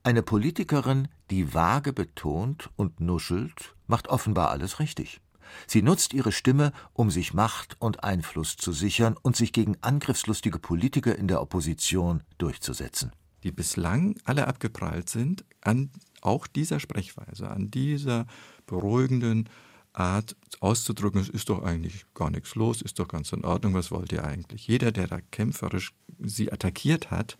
Eine 0.03 0.23
Politikerin, 0.23 1.09
die 1.29 1.53
vage 1.53 1.91
betont 1.91 2.69
und 2.75 2.99
nuschelt, 2.99 3.75
macht 3.87 4.07
offenbar 4.07 4.49
alles 4.49 4.79
richtig. 4.79 5.19
Sie 5.67 5.81
nutzt 5.81 6.13
ihre 6.13 6.31
Stimme, 6.31 6.71
um 6.93 7.09
sich 7.09 7.33
Macht 7.33 7.75
und 7.79 8.03
Einfluss 8.03 8.55
zu 8.55 8.71
sichern 8.71 9.15
und 9.21 9.35
sich 9.35 9.51
gegen 9.51 9.77
angriffslustige 9.81 10.59
Politiker 10.59 11.15
in 11.17 11.27
der 11.27 11.41
Opposition 11.41 12.23
durchzusetzen. 12.37 13.11
Die 13.43 13.51
bislang 13.51 14.15
alle 14.25 14.47
abgeprallt 14.47 15.09
sind 15.09 15.45
an 15.61 15.91
auch 16.21 16.47
dieser 16.47 16.79
Sprechweise, 16.79 17.49
an 17.49 17.71
dieser 17.71 18.25
beruhigenden, 18.65 19.49
Art 19.93 20.35
auszudrücken, 20.59 21.19
es 21.19 21.29
ist 21.29 21.49
doch 21.49 21.63
eigentlich 21.63 22.05
gar 22.13 22.29
nichts 22.29 22.55
los, 22.55 22.81
ist 22.81 22.99
doch 22.99 23.07
ganz 23.07 23.31
in 23.33 23.43
Ordnung, 23.43 23.73
was 23.73 23.91
wollt 23.91 24.11
ihr 24.11 24.23
eigentlich? 24.23 24.67
Jeder, 24.67 24.91
der 24.91 25.07
da 25.07 25.19
kämpferisch 25.31 25.93
sie 26.19 26.51
attackiert 26.51 27.11
hat, 27.11 27.37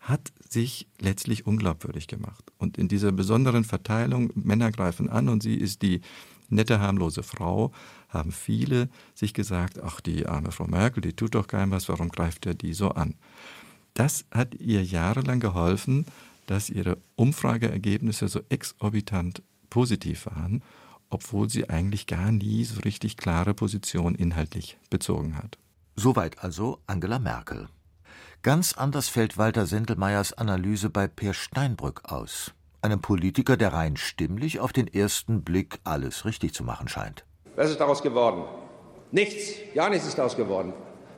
hat 0.00 0.32
sich 0.48 0.88
letztlich 1.00 1.46
unglaubwürdig 1.46 2.08
gemacht. 2.08 2.44
Und 2.58 2.76
in 2.76 2.88
dieser 2.88 3.12
besonderen 3.12 3.64
Verteilung, 3.64 4.32
Männer 4.34 4.72
greifen 4.72 5.08
an 5.08 5.28
und 5.28 5.42
sie 5.42 5.54
ist 5.54 5.82
die 5.82 6.00
nette, 6.48 6.80
harmlose 6.80 7.22
Frau, 7.22 7.72
haben 8.08 8.32
viele 8.32 8.88
sich 9.14 9.32
gesagt, 9.32 9.80
ach, 9.80 10.00
die 10.00 10.26
arme 10.26 10.50
Frau 10.50 10.66
Merkel, 10.66 11.02
die 11.02 11.12
tut 11.12 11.34
doch 11.34 11.46
keinem 11.46 11.70
was, 11.70 11.88
warum 11.88 12.08
greift 12.08 12.46
er 12.46 12.54
die 12.54 12.74
so 12.74 12.90
an? 12.90 13.14
Das 13.94 14.24
hat 14.30 14.54
ihr 14.56 14.82
jahrelang 14.82 15.40
geholfen, 15.40 16.06
dass 16.46 16.70
ihre 16.70 16.98
Umfrageergebnisse 17.16 18.28
so 18.28 18.40
exorbitant 18.48 19.42
positiv 19.70 20.26
waren 20.26 20.62
obwohl 21.12 21.48
sie 21.50 21.68
eigentlich 21.68 22.06
gar 22.06 22.32
nie 22.32 22.64
so 22.64 22.80
richtig 22.80 23.16
klare 23.16 23.54
Position 23.54 24.14
inhaltlich 24.14 24.78
bezogen 24.88 25.36
hat. 25.36 25.58
Soweit 25.94 26.42
also 26.42 26.78
Angela 26.86 27.18
Merkel. 27.18 27.68
Ganz 28.42 28.72
anders 28.72 29.08
fällt 29.08 29.36
Walter 29.36 29.66
Sendelmeyers 29.66 30.32
Analyse 30.32 30.90
bei 30.90 31.06
Per 31.06 31.34
Steinbrück 31.34 32.10
aus, 32.10 32.52
einem 32.80 33.00
Politiker, 33.00 33.56
der 33.56 33.72
rein 33.74 33.96
stimmlich 33.96 34.58
auf 34.58 34.72
den 34.72 34.88
ersten 34.88 35.42
Blick 35.42 35.78
alles 35.84 36.24
richtig 36.24 36.54
zu 36.54 36.64
machen 36.64 36.88
scheint. 36.88 37.24
Was 37.56 37.70
ist 37.70 37.78
daraus 37.78 38.02
geworden? 38.02 38.44
Nichts, 39.10 39.52
ja 39.74 39.90
nichts 39.90 40.08
ist 40.08 40.16
daraus 40.16 40.34
geworden. 40.34 40.72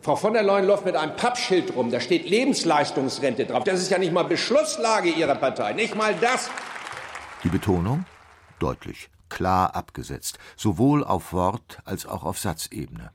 Frau 0.05 0.17
von 0.17 0.35
der 0.35 0.43
Leyen 0.43 0.67
läuft 0.67 0.85
mit 0.85 0.97
einem 0.97 1.17
Pappschild 1.17 1.75
rum, 1.75 1.91
da 1.91 1.99
steht 1.99 2.29
Lebensleistungsrente 2.29 3.47
drauf. 3.47 3.65
Das 3.65 3.81
ist 3.81 3.91
ja 3.91 3.99
nicht 3.99 4.13
mal 4.13 4.25
Beschlusslage 4.25 5.09
Ihrer 5.09 5.35
Partei, 5.35 5.73
nicht 5.73 5.97
mal 5.97 6.15
das. 6.15 6.51
Die 7.43 7.49
Betonung? 7.49 8.05
Deutlich 8.59 9.09
klar 9.35 9.75
abgesetzt, 9.75 10.39
sowohl 10.57 11.03
auf 11.03 11.33
Wort 11.33 11.81
als 11.85 12.07
auch 12.07 12.23
auf 12.23 12.39
Satzebene. 12.39 13.11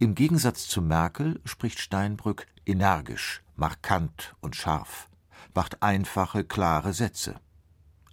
Im 0.00 0.16
Gegensatz 0.16 0.66
zu 0.66 0.82
Merkel 0.82 1.40
spricht 1.44 1.78
Steinbrück 1.78 2.48
energisch, 2.64 3.42
markant 3.54 4.34
und 4.40 4.56
scharf, 4.56 5.08
macht 5.54 5.84
einfache, 5.84 6.42
klare 6.42 6.92
Sätze. 6.92 7.36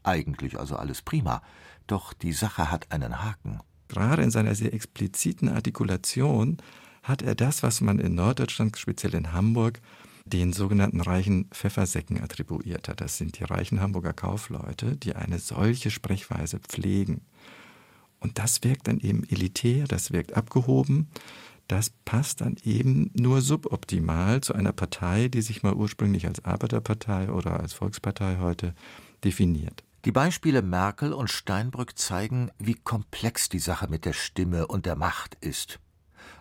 Eigentlich 0.04 0.60
also 0.60 0.76
alles 0.76 1.02
prima, 1.02 1.42
doch 1.88 2.14
die 2.14 2.34
Sache 2.34 2.70
hat 2.70 2.92
einen 2.92 3.24
Haken. 3.24 3.62
Gerade 3.88 4.22
in 4.22 4.30
seiner 4.30 4.54
sehr 4.54 4.74
expliziten 4.74 5.50
Artikulation 5.50 6.58
hat 7.04 7.22
er 7.22 7.36
das, 7.36 7.62
was 7.62 7.82
man 7.82 8.00
in 8.00 8.16
Norddeutschland, 8.16 8.78
speziell 8.78 9.14
in 9.14 9.34
Hamburg, 9.34 9.82
den 10.26 10.54
sogenannten 10.54 11.02
reichen 11.02 11.46
Pfeffersäcken 11.52 12.22
attribuiert 12.22 12.88
hat. 12.88 13.02
Das 13.02 13.18
sind 13.18 13.38
die 13.40 13.44
reichen 13.44 13.82
Hamburger 13.82 14.14
Kaufleute, 14.14 14.96
die 14.96 15.16
eine 15.16 15.40
solche 15.40 15.92
Sprechweise 15.92 16.60
pflegen. 16.60 17.22
Und 18.20 18.40
das 18.40 18.64
wirkt 18.64 18.88
dann 18.88 19.00
eben 19.00 19.24
elitär, 19.30 19.86
das 19.86 20.12
wirkt 20.14 20.34
abgehoben, 20.34 21.10
das 21.68 21.92
passt 22.06 22.42
dann 22.42 22.56
eben 22.64 23.12
nur 23.14 23.42
suboptimal 23.42 24.42
zu 24.42 24.54
einer 24.54 24.72
Partei, 24.72 25.28
die 25.28 25.42
sich 25.42 25.64
mal 25.64 25.74
ursprünglich 25.74 26.26
als 26.28 26.44
Arbeiterpartei 26.44 27.30
oder 27.30 27.60
als 27.60 27.74
Volkspartei 27.74 28.38
heute 28.40 28.74
definiert. 29.24 29.84
Die 30.06 30.12
Beispiele 30.12 30.62
Merkel 30.62 31.14
und 31.14 31.30
Steinbrück 31.30 31.98
zeigen, 31.98 32.52
wie 32.60 32.74
komplex 32.76 33.48
die 33.48 33.60
Sache 33.60 33.88
mit 33.90 34.04
der 34.04 34.14
Stimme 34.14 34.68
und 34.68 34.86
der 34.86 34.98
Macht 34.98 35.36
ist. 35.36 35.80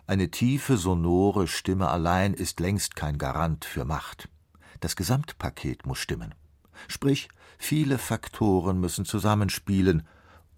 Eine 0.05 0.29
tiefe, 0.29 0.75
sonore 0.75 1.47
Stimme 1.47 1.87
allein 1.87 2.33
ist 2.33 2.59
längst 2.59 2.95
kein 2.95 3.17
Garant 3.17 3.63
für 3.63 3.85
Macht. 3.85 4.27
Das 4.81 4.97
Gesamtpaket 4.97 5.85
muss 5.85 5.99
stimmen. 5.99 6.35
Sprich, 6.89 7.29
viele 7.57 7.97
Faktoren 7.97 8.81
müssen 8.81 9.05
zusammenspielen 9.05 10.05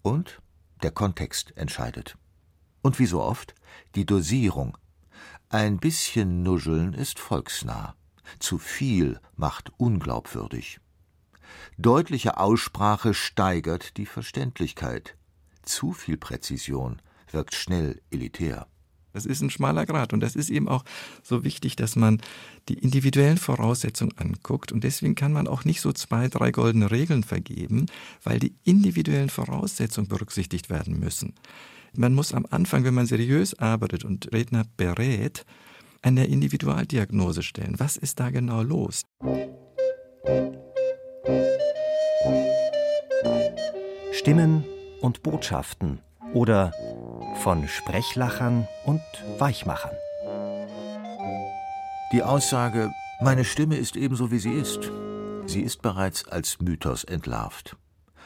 und 0.02 0.42
der 0.82 0.90
Kontext 0.90 1.56
entscheidet. 1.56 2.16
Und 2.82 2.98
wie 2.98 3.06
so 3.06 3.22
oft, 3.22 3.54
die 3.94 4.04
Dosierung. 4.04 4.76
Ein 5.48 5.78
bisschen 5.78 6.42
Nuscheln 6.42 6.92
ist 6.92 7.20
volksnah. 7.20 7.94
Zu 8.40 8.58
viel 8.58 9.20
macht 9.36 9.70
unglaubwürdig. 9.76 10.80
Deutliche 11.78 12.38
Aussprache 12.38 13.14
steigert 13.14 13.96
die 13.96 14.06
Verständlichkeit. 14.06 15.16
Zu 15.62 15.92
viel 15.92 16.16
Präzision 16.16 17.00
wirkt 17.30 17.54
schnell 17.54 18.02
elitär. 18.10 18.66
Das 19.16 19.24
ist 19.24 19.40
ein 19.40 19.48
schmaler 19.48 19.86
Grad 19.86 20.12
und 20.12 20.20
das 20.20 20.36
ist 20.36 20.50
eben 20.50 20.68
auch 20.68 20.84
so 21.22 21.42
wichtig, 21.42 21.74
dass 21.74 21.96
man 21.96 22.20
die 22.68 22.74
individuellen 22.74 23.38
Voraussetzungen 23.38 24.12
anguckt 24.18 24.72
und 24.72 24.84
deswegen 24.84 25.14
kann 25.14 25.32
man 25.32 25.48
auch 25.48 25.64
nicht 25.64 25.80
so 25.80 25.90
zwei, 25.94 26.28
drei 26.28 26.50
goldene 26.50 26.90
Regeln 26.90 27.24
vergeben, 27.24 27.86
weil 28.22 28.38
die 28.38 28.52
individuellen 28.64 29.30
Voraussetzungen 29.30 30.06
berücksichtigt 30.06 30.68
werden 30.68 31.00
müssen. 31.00 31.32
Man 31.94 32.12
muss 32.12 32.34
am 32.34 32.44
Anfang, 32.50 32.84
wenn 32.84 32.92
man 32.92 33.06
seriös 33.06 33.58
arbeitet 33.58 34.04
und 34.04 34.30
Redner 34.34 34.64
berät, 34.76 35.46
eine 36.02 36.26
Individualdiagnose 36.26 37.42
stellen. 37.42 37.76
Was 37.78 37.96
ist 37.96 38.20
da 38.20 38.28
genau 38.28 38.60
los? 38.60 39.00
Stimmen 44.12 44.62
und 45.00 45.22
Botschaften 45.22 46.00
oder 46.34 46.74
von 47.46 47.68
Sprechlachern 47.68 48.66
und 48.84 49.00
Weichmachern. 49.38 49.94
Die 52.10 52.24
Aussage, 52.24 52.90
meine 53.20 53.44
Stimme 53.44 53.76
ist 53.76 53.94
ebenso 53.94 54.32
wie 54.32 54.40
sie 54.40 54.50
ist, 54.50 54.90
sie 55.46 55.60
ist 55.60 55.80
bereits 55.80 56.26
als 56.26 56.60
Mythos 56.60 57.04
entlarvt. 57.04 57.76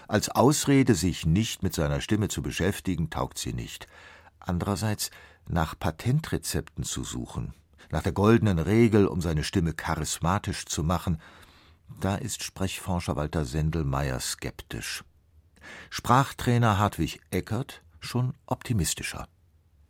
Als 0.09 0.31
Ausrede, 0.31 0.95
sich 0.95 1.27
nicht 1.27 1.63
mit 1.63 1.75
seiner 1.75 2.01
Stimme 2.01 2.29
zu 2.29 2.41
beschäftigen, 2.41 3.11
taugt 3.11 3.37
sie 3.37 3.53
nicht. 3.53 3.89
Andererseits, 4.39 5.11
nach 5.47 5.79
Patentrezepten 5.79 6.85
zu 6.85 7.05
suchen, 7.05 7.53
nach 7.91 8.03
der 8.03 8.13
goldenen 8.13 8.59
Regel, 8.59 9.07
um 9.07 9.21
seine 9.21 9.45
Stimme 9.45 9.75
charismatisch 9.75 10.65
zu 10.65 10.83
machen, 10.83 11.21
da 12.01 12.15
ist 12.15 12.43
Sprechforscher 12.43 13.17
Walter 13.17 13.45
Sendelmeier 13.45 14.19
skeptisch. 14.19 15.05
Sprachtrainer 15.91 16.79
Hartwig 16.79 17.21
Eckert 17.31 17.83
schon 18.01 18.35
optimistischer. 18.47 19.27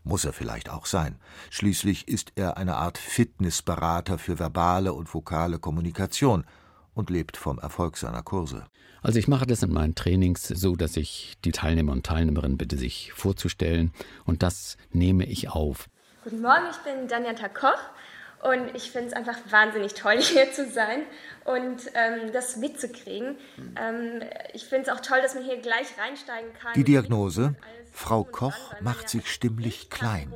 Muss 0.02 0.25
er 0.25 0.33
vielleicht 0.33 0.71
auch 0.71 0.87
sein. 0.87 1.19
Schließlich 1.50 2.09
ist 2.09 2.33
er 2.35 2.57
eine 2.57 2.76
Art 2.76 2.99
Fitnessberater 2.99 4.19
für 4.19 4.38
verbale 4.38 4.93
und 4.93 5.12
vokale 5.12 5.59
Kommunikation 5.59 6.45
und 6.95 7.11
lebt 7.11 7.37
vom 7.37 7.59
Erfolg 7.59 7.97
seiner 7.97 8.23
Kurse. 8.23 8.67
Also 9.02 9.19
ich 9.19 9.29
mache 9.29 9.47
das 9.47 9.62
in 9.62 9.73
meinen 9.73 9.95
Trainings 9.95 10.49
so, 10.49 10.76
dass 10.76 10.97
ich 10.97 11.35
die 11.45 11.52
Teilnehmer 11.52 11.93
und 11.93 12.05
Teilnehmerinnen 12.05 12.59
bitte, 12.59 12.76
sich 12.76 13.12
vorzustellen 13.12 13.93
und 14.25 14.43
das 14.43 14.76
nehme 14.90 15.25
ich 15.25 15.49
auf. 15.49 15.88
Guten 16.25 16.43
Morgen, 16.43 16.64
ich 16.71 16.76
bin 16.79 17.09
Daniata 17.09 17.49
Koch 17.49 17.79
und 18.42 18.75
ich 18.75 18.90
finde 18.90 19.09
es 19.09 19.12
einfach 19.12 19.38
wahnsinnig 19.50 19.94
toll, 19.94 20.16
hier 20.20 20.52
zu 20.52 20.68
sein 20.70 21.02
und 21.44 21.80
ähm, 21.94 22.32
das 22.32 22.56
mitzukriegen. 22.56 23.37
Ähm, 23.76 24.23
ich 24.54 24.64
finde 24.64 24.90
es 24.90 24.97
auch 24.97 25.00
toll, 25.00 25.20
dass 25.23 25.35
man 25.35 25.44
hier 25.44 25.59
gleich 25.59 25.99
reinsteigen 25.99 26.52
kann. 26.54 26.73
Die 26.75 26.85
Diagnose? 26.85 27.54
Frau 27.92 28.25
Koch 28.25 28.75
macht 28.80 29.09
sich 29.09 29.30
stimmlich 29.30 29.90
klein. 29.90 30.32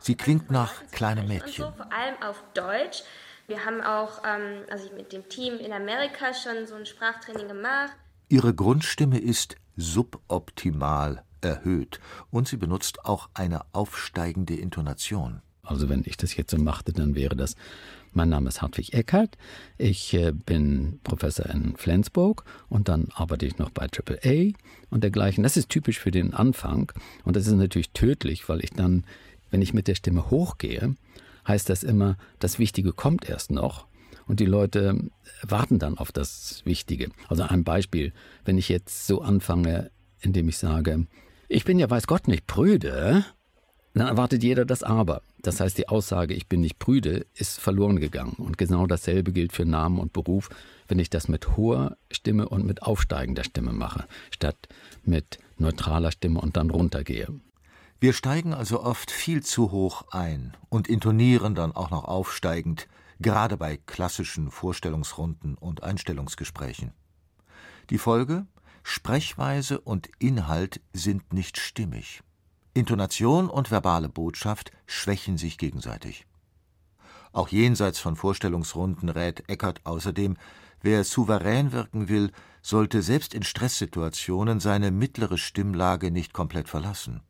Sie 0.00 0.14
klingt 0.14 0.50
nach 0.50 0.72
kleinem 0.92 1.28
Mädchen. 1.28 1.64
So, 1.64 1.72
vor 1.72 1.92
allem 1.92 2.22
auf 2.22 2.42
Deutsch. 2.54 3.02
Wir 3.48 3.64
haben 3.64 3.80
auch, 3.80 4.22
ähm, 4.24 4.64
also 4.70 4.88
mit 4.94 5.12
dem 5.12 5.28
Team 5.28 5.58
in 5.58 5.72
Amerika 5.72 6.32
schon 6.32 6.66
so 6.66 6.74
ein 6.74 6.86
Sprachtraining 6.86 7.48
gemacht. 7.48 7.92
Ihre 8.28 8.54
Grundstimme 8.54 9.18
ist 9.18 9.56
suboptimal 9.76 11.24
erhöht 11.40 12.00
und 12.30 12.46
sie 12.46 12.56
benutzt 12.56 13.04
auch 13.04 13.28
eine 13.34 13.62
aufsteigende 13.72 14.54
Intonation. 14.54 15.42
Also 15.64 15.88
wenn 15.88 16.02
ich 16.04 16.16
das 16.16 16.36
jetzt 16.36 16.50
so 16.50 16.58
machte, 16.58 16.92
dann 16.92 17.14
wäre 17.14 17.36
das, 17.36 17.54
mein 18.12 18.28
Name 18.28 18.48
ist 18.48 18.62
Hartwig 18.62 18.94
Eckert, 18.94 19.38
ich 19.78 20.12
äh, 20.12 20.32
bin 20.32 20.98
Professor 21.04 21.46
in 21.46 21.76
Flensburg 21.76 22.44
und 22.68 22.88
dann 22.88 23.08
arbeite 23.14 23.46
ich 23.46 23.58
noch 23.58 23.70
bei 23.70 23.86
AAA 23.86 24.52
und 24.90 25.04
dergleichen. 25.04 25.44
Das 25.44 25.56
ist 25.56 25.68
typisch 25.68 26.00
für 26.00 26.10
den 26.10 26.34
Anfang 26.34 26.92
und 27.24 27.36
das 27.36 27.46
ist 27.46 27.52
natürlich 27.52 27.90
tödlich, 27.90 28.48
weil 28.48 28.62
ich 28.64 28.70
dann, 28.70 29.04
wenn 29.50 29.62
ich 29.62 29.72
mit 29.72 29.86
der 29.86 29.94
Stimme 29.94 30.30
hochgehe, 30.30 30.96
heißt 31.46 31.70
das 31.70 31.84
immer, 31.84 32.16
das 32.40 32.58
Wichtige 32.58 32.92
kommt 32.92 33.28
erst 33.28 33.52
noch 33.52 33.86
und 34.26 34.40
die 34.40 34.46
Leute 34.46 35.10
warten 35.42 35.78
dann 35.78 35.96
auf 35.96 36.10
das 36.10 36.62
Wichtige. 36.64 37.10
Also 37.28 37.44
ein 37.44 37.62
Beispiel, 37.62 38.12
wenn 38.44 38.58
ich 38.58 38.68
jetzt 38.68 39.06
so 39.06 39.22
anfange, 39.22 39.92
indem 40.20 40.48
ich 40.48 40.58
sage, 40.58 41.06
ich 41.48 41.64
bin 41.64 41.78
ja 41.78 41.88
weiß 41.88 42.08
Gott 42.08 42.26
nicht 42.26 42.48
prüde, 42.48 43.24
dann 44.00 44.08
erwartet 44.08 44.42
jeder 44.42 44.64
das 44.64 44.82
Aber. 44.82 45.22
Das 45.42 45.60
heißt, 45.60 45.76
die 45.76 45.88
Aussage, 45.88 46.34
ich 46.34 46.46
bin 46.46 46.60
nicht 46.60 46.78
prüde, 46.78 47.26
ist 47.34 47.60
verloren 47.60 48.00
gegangen. 48.00 48.34
Und 48.38 48.56
genau 48.56 48.86
dasselbe 48.86 49.32
gilt 49.32 49.52
für 49.52 49.64
Namen 49.64 49.98
und 49.98 50.12
Beruf, 50.12 50.48
wenn 50.88 50.98
ich 50.98 51.10
das 51.10 51.28
mit 51.28 51.56
hoher 51.56 51.96
Stimme 52.10 52.48
und 52.48 52.64
mit 52.64 52.82
aufsteigender 52.82 53.44
Stimme 53.44 53.72
mache, 53.72 54.06
statt 54.30 54.56
mit 55.04 55.38
neutraler 55.58 56.12
Stimme 56.12 56.40
und 56.40 56.56
dann 56.56 56.70
runtergehe. 56.70 57.28
Wir 58.00 58.12
steigen 58.12 58.52
also 58.52 58.82
oft 58.82 59.10
viel 59.10 59.42
zu 59.42 59.70
hoch 59.70 60.06
ein 60.10 60.56
und 60.68 60.88
intonieren 60.88 61.54
dann 61.54 61.72
auch 61.72 61.90
noch 61.90 62.04
aufsteigend, 62.04 62.88
gerade 63.20 63.56
bei 63.56 63.76
klassischen 63.76 64.50
Vorstellungsrunden 64.50 65.54
und 65.54 65.82
Einstellungsgesprächen. 65.82 66.92
Die 67.90 67.98
Folge? 67.98 68.46
Sprechweise 68.82 69.80
und 69.80 70.08
Inhalt 70.18 70.80
sind 70.92 71.32
nicht 71.32 71.58
stimmig. 71.58 72.22
Intonation 72.74 73.50
und 73.50 73.70
verbale 73.70 74.08
Botschaft 74.08 74.70
schwächen 74.86 75.36
sich 75.36 75.58
gegenseitig. 75.58 76.26
Auch 77.32 77.48
jenseits 77.48 77.98
von 77.98 78.16
Vorstellungsrunden 78.16 79.10
rät 79.10 79.48
Eckert 79.48 79.80
außerdem, 79.84 80.36
wer 80.80 81.04
souverän 81.04 81.72
wirken 81.72 82.08
will, 82.08 82.32
sollte 82.62 83.02
selbst 83.02 83.34
in 83.34 83.42
Stresssituationen 83.42 84.60
seine 84.60 84.90
mittlere 84.90 85.36
Stimmlage 85.36 86.10
nicht 86.10 86.32
komplett 86.32 86.68
verlassen. 86.68 87.20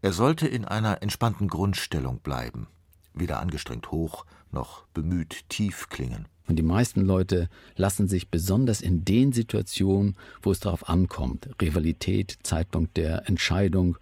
Er 0.00 0.12
sollte 0.12 0.48
in 0.48 0.64
einer 0.64 1.02
entspannten 1.02 1.48
Grundstellung 1.48 2.20
bleiben, 2.20 2.68
weder 3.12 3.40
angestrengt 3.40 3.90
hoch 3.90 4.24
noch 4.50 4.86
bemüht 4.94 5.48
tief 5.48 5.88
klingen. 5.88 6.26
Und 6.50 6.56
die 6.56 6.64
meisten 6.64 7.02
Leute 7.02 7.48
lassen 7.76 8.08
sich 8.08 8.28
besonders 8.28 8.80
in 8.80 9.04
den 9.04 9.32
Situationen, 9.32 10.16
wo 10.42 10.50
es 10.50 10.58
darauf 10.58 10.88
ankommt, 10.88 11.48
Rivalität, 11.62 12.38
Zeitpunkt 12.42 12.96
der 12.96 13.28
Entscheidung, 13.28 13.98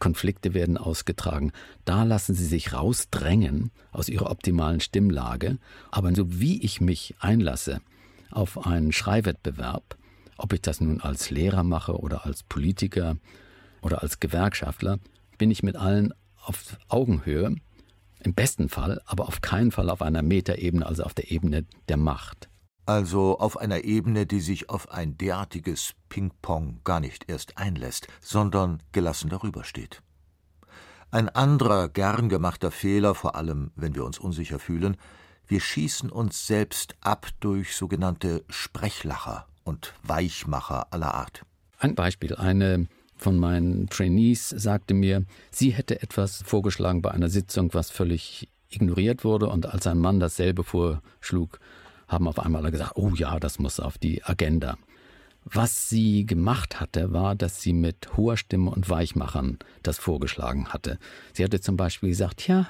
Konflikte 0.00 0.52
werden 0.52 0.78
ausgetragen. 0.78 1.52
Da 1.84 2.02
lassen 2.02 2.34
sie 2.34 2.44
sich 2.44 2.72
rausdrängen 2.72 3.70
aus 3.92 4.08
ihrer 4.08 4.32
optimalen 4.32 4.80
Stimmlage. 4.80 5.58
Aber 5.92 6.12
so 6.12 6.40
wie 6.40 6.60
ich 6.60 6.80
mich 6.80 7.14
einlasse 7.20 7.80
auf 8.32 8.66
einen 8.66 8.90
Schreiwettbewerb, 8.90 9.96
ob 10.36 10.52
ich 10.54 10.60
das 10.60 10.80
nun 10.80 11.00
als 11.00 11.30
Lehrer 11.30 11.62
mache 11.62 11.96
oder 11.96 12.26
als 12.26 12.42
Politiker 12.42 13.16
oder 13.80 14.02
als 14.02 14.18
Gewerkschaftler, 14.18 14.98
bin 15.38 15.52
ich 15.52 15.62
mit 15.62 15.76
allen 15.76 16.12
auf 16.44 16.76
Augenhöhe, 16.88 17.54
im 18.26 18.34
besten 18.34 18.68
Fall, 18.68 19.00
aber 19.06 19.26
auf 19.26 19.40
keinen 19.40 19.72
Fall 19.72 19.90
auf 19.90 20.02
einer 20.02 20.22
Metaebene, 20.22 20.86
also 20.86 21.04
auf 21.04 21.14
der 21.14 21.30
Ebene 21.30 21.64
der 21.88 21.96
Macht 21.96 22.48
also 22.86 23.38
auf 23.38 23.56
einer 23.56 23.84
Ebene, 23.84 24.26
die 24.26 24.40
sich 24.40 24.70
auf 24.70 24.90
ein 24.90 25.16
derartiges 25.16 25.94
Ping-Pong 26.08 26.80
gar 26.84 27.00
nicht 27.00 27.28
erst 27.28 27.58
einlässt, 27.58 28.08
sondern 28.20 28.82
gelassen 28.92 29.30
darüber 29.30 29.64
steht. 29.64 30.02
Ein 31.10 31.28
anderer 31.28 31.88
gern 31.88 32.28
gemachter 32.28 32.70
Fehler, 32.70 33.14
vor 33.14 33.36
allem 33.36 33.70
wenn 33.76 33.94
wir 33.94 34.04
uns 34.04 34.18
unsicher 34.18 34.58
fühlen, 34.58 34.96
wir 35.46 35.60
schießen 35.60 36.10
uns 36.10 36.46
selbst 36.46 36.94
ab 37.00 37.28
durch 37.40 37.76
sogenannte 37.76 38.44
Sprechlacher 38.48 39.46
und 39.64 39.94
Weichmacher 40.02 40.92
aller 40.92 41.14
Art. 41.14 41.44
Ein 41.78 41.94
Beispiel. 41.94 42.34
Eine 42.34 42.86
von 43.22 43.38
meinen 43.38 43.88
Trainees 43.88 44.48
sagte 44.50 44.94
mir, 44.94 45.24
sie 45.50 45.70
hätte 45.70 46.02
etwas 46.02 46.42
vorgeschlagen 46.44 47.02
bei 47.02 47.12
einer 47.12 47.28
Sitzung, 47.28 47.72
was 47.72 47.90
völlig 47.90 48.48
ignoriert 48.68 49.24
wurde, 49.24 49.48
und 49.48 49.66
als 49.66 49.86
ein 49.86 49.98
Mann 49.98 50.20
dasselbe 50.20 50.64
vorschlug, 50.64 51.60
haben 52.08 52.28
auf 52.28 52.38
einmal 52.38 52.70
gesagt, 52.70 52.92
oh 52.96 53.12
ja, 53.14 53.38
das 53.38 53.58
muss 53.58 53.80
auf 53.80 53.96
die 53.96 54.22
Agenda. 54.24 54.76
Was 55.44 55.88
sie 55.88 56.24
gemacht 56.24 56.80
hatte, 56.80 57.12
war, 57.12 57.34
dass 57.34 57.62
sie 57.62 57.72
mit 57.72 58.16
hoher 58.16 58.36
Stimme 58.36 58.70
und 58.70 58.88
Weichmachern 58.88 59.58
das 59.82 59.98
vorgeschlagen 59.98 60.68
hatte. 60.68 60.98
Sie 61.32 61.42
hatte 61.42 61.60
zum 61.60 61.76
Beispiel 61.76 62.10
gesagt, 62.10 62.46
ja, 62.46 62.68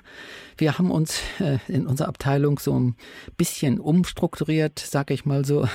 wir 0.56 0.78
haben 0.78 0.90
uns 0.90 1.20
äh, 1.38 1.58
in 1.68 1.86
unserer 1.86 2.08
Abteilung 2.08 2.58
so 2.58 2.78
ein 2.78 2.96
bisschen 3.36 3.78
umstrukturiert, 3.78 4.78
sag 4.78 5.10
ich 5.10 5.26
mal 5.26 5.44
so. 5.44 5.68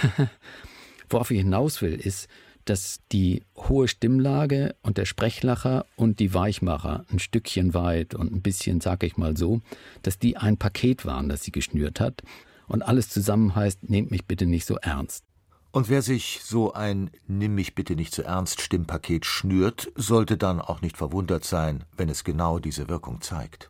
Worauf 1.10 1.30
ich 1.30 1.40
hinaus 1.40 1.82
will, 1.84 1.94
ist, 1.94 2.28
dass 2.70 3.00
die 3.12 3.44
hohe 3.56 3.88
Stimmlage 3.88 4.76
und 4.82 4.98
der 4.98 5.06
Sprechlacher 5.06 5.86
und 5.96 6.20
die 6.20 6.34
Weichmacher 6.34 7.06
ein 7.12 7.20
Stückchen 7.20 7.74
weit 7.74 8.14
und 8.14 8.32
ein 8.32 8.42
bisschen, 8.42 8.82
sag 8.82 9.04
ich 9.04 9.18
mal 9.18 9.38
so, 9.38 9.62
dass 10.02 10.20
die 10.20 10.38
ein 10.38 10.58
Paket 10.58 11.06
waren, 11.06 11.30
das 11.30 11.44
sie 11.44 11.52
geschnürt 11.52 12.00
hat 12.00 12.24
und 12.68 12.82
alles 12.82 13.10
zusammen 13.10 13.56
heißt, 13.56 13.90
nehmt 13.90 14.12
mich 14.12 14.26
bitte 14.26 14.46
nicht 14.46 14.66
so 14.66 14.76
ernst. 14.78 15.24
Und 15.72 15.90
wer 15.90 16.02
sich 16.02 16.42
so 16.44 16.74
ein 16.74 17.12
Nimm 17.28 17.56
mich 17.56 17.76
bitte 17.76 17.96
nicht 17.96 18.14
so 18.14 18.22
ernst 18.22 18.62
Stimmpaket 18.62 19.26
schnürt, 19.26 19.92
sollte 19.96 20.38
dann 20.38 20.60
auch 20.60 20.82
nicht 20.82 20.98
verwundert 20.98 21.44
sein, 21.44 21.84
wenn 21.96 22.10
es 22.10 22.24
genau 22.24 22.60
diese 22.60 22.90
Wirkung 22.90 23.22
zeigt. 23.22 23.70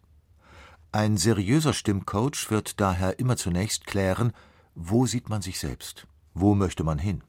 Ein 0.92 1.18
seriöser 1.18 1.74
Stimmcoach 1.74 2.50
wird 2.50 2.80
daher 2.80 3.20
immer 3.20 3.36
zunächst 3.36 3.86
klären, 3.86 4.32
wo 4.74 5.06
sieht 5.06 5.30
man 5.30 5.42
sich 5.42 5.60
selbst, 5.60 6.08
wo 6.34 6.56
möchte 6.56 6.84
man 6.84 6.98
hin, 6.98 7.24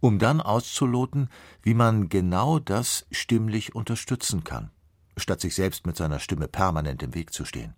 um 0.00 0.18
dann 0.18 0.40
auszuloten, 0.40 1.28
wie 1.62 1.74
man 1.74 2.08
genau 2.08 2.58
das 2.58 3.06
stimmlich 3.10 3.74
unterstützen 3.74 4.44
kann, 4.44 4.70
statt 5.16 5.40
sich 5.40 5.54
selbst 5.54 5.86
mit 5.86 5.96
seiner 5.96 6.18
Stimme 6.18 6.48
permanent 6.48 7.02
im 7.02 7.14
Weg 7.14 7.32
zu 7.32 7.44
stehen. 7.44 7.74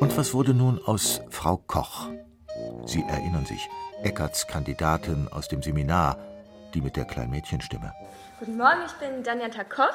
Und 0.00 0.16
was 0.16 0.34
wurde 0.34 0.54
nun 0.54 0.80
aus 0.84 1.20
Frau 1.30 1.56
Koch? 1.58 2.08
Sie 2.86 3.02
erinnern 3.02 3.46
sich, 3.46 3.68
Eckerts 4.02 4.46
Kandidatin 4.46 5.28
aus 5.28 5.48
dem 5.48 5.62
Seminar, 5.62 6.16
die 6.74 6.80
mit 6.80 6.96
der 6.96 7.04
Kleinmädchenstimme. 7.04 7.92
Guten 8.38 8.56
Morgen, 8.56 8.80
ich 8.86 8.92
bin 8.92 9.22
Daniata 9.24 9.64
Koch 9.64 9.94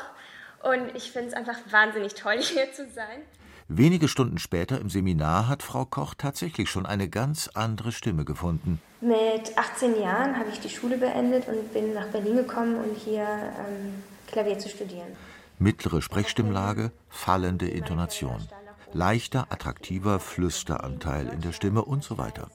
und 0.62 0.96
ich 0.96 1.12
finde 1.12 1.30
es 1.30 1.34
einfach 1.34 1.58
wahnsinnig 1.70 2.14
toll, 2.14 2.38
hier 2.42 2.72
zu 2.74 2.90
sein. 2.90 3.22
Wenige 3.68 4.08
Stunden 4.08 4.38
später 4.38 4.80
im 4.80 4.90
Seminar 4.90 5.48
hat 5.48 5.64
Frau 5.64 5.86
Koch 5.86 6.14
tatsächlich 6.18 6.70
schon 6.70 6.86
eine 6.86 7.10
ganz 7.10 7.50
andere 7.54 7.92
Stimme 7.92 8.26
gefunden. 8.26 8.82
Mit 9.02 9.58
18 9.58 10.02
Jahren 10.02 10.38
habe 10.38 10.50
ich 10.52 10.60
die 10.60 10.70
Schule 10.70 10.98
beendet 10.98 11.48
und 11.48 11.74
bin 11.74 11.94
nach 11.94 12.08
Berlin 12.08 12.36
gekommen, 12.36 12.76
um 12.76 12.96
hier 12.96 13.24
ähm, 13.24 14.04
Klavier 14.28 14.60
zu 14.60 14.70
studieren. 14.70 15.16
Mittlere 15.60 16.02
Sprechstimmlage, 16.02 16.92
fallende 17.10 17.68
Intonation 17.68 18.48
leichter, 18.94 19.52
attraktiver 19.52 20.20
Flüsteranteil 20.20 21.28
in 21.30 21.42
der 21.42 21.52
Stimme 21.52 21.84
und 21.84 22.04
so 22.04 22.18
weiter. 22.18 22.50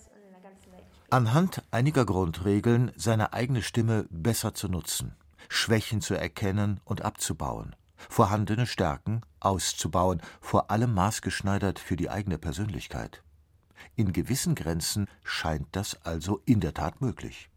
Anhand 1.10 1.62
einiger 1.70 2.04
Grundregeln 2.04 2.92
seine 2.96 3.32
eigene 3.32 3.62
Stimme 3.62 4.06
besser 4.10 4.54
zu 4.54 4.68
nutzen, 4.68 5.16
Schwächen 5.48 6.00
zu 6.00 6.14
erkennen 6.14 6.80
und 6.84 7.02
abzubauen, 7.02 7.74
vorhandene 8.08 8.66
Stärken 8.66 9.22
auszubauen, 9.40 10.22
vor 10.40 10.70
allem 10.70 10.94
maßgeschneidert 10.94 11.78
für 11.78 11.96
die 11.96 12.10
eigene 12.10 12.38
Persönlichkeit. 12.38 13.22
In 13.96 14.12
gewissen 14.12 14.54
Grenzen 14.54 15.08
scheint 15.24 15.66
das 15.72 16.04
also 16.04 16.40
in 16.44 16.60
der 16.60 16.74
Tat 16.74 17.00
möglich. 17.00 17.50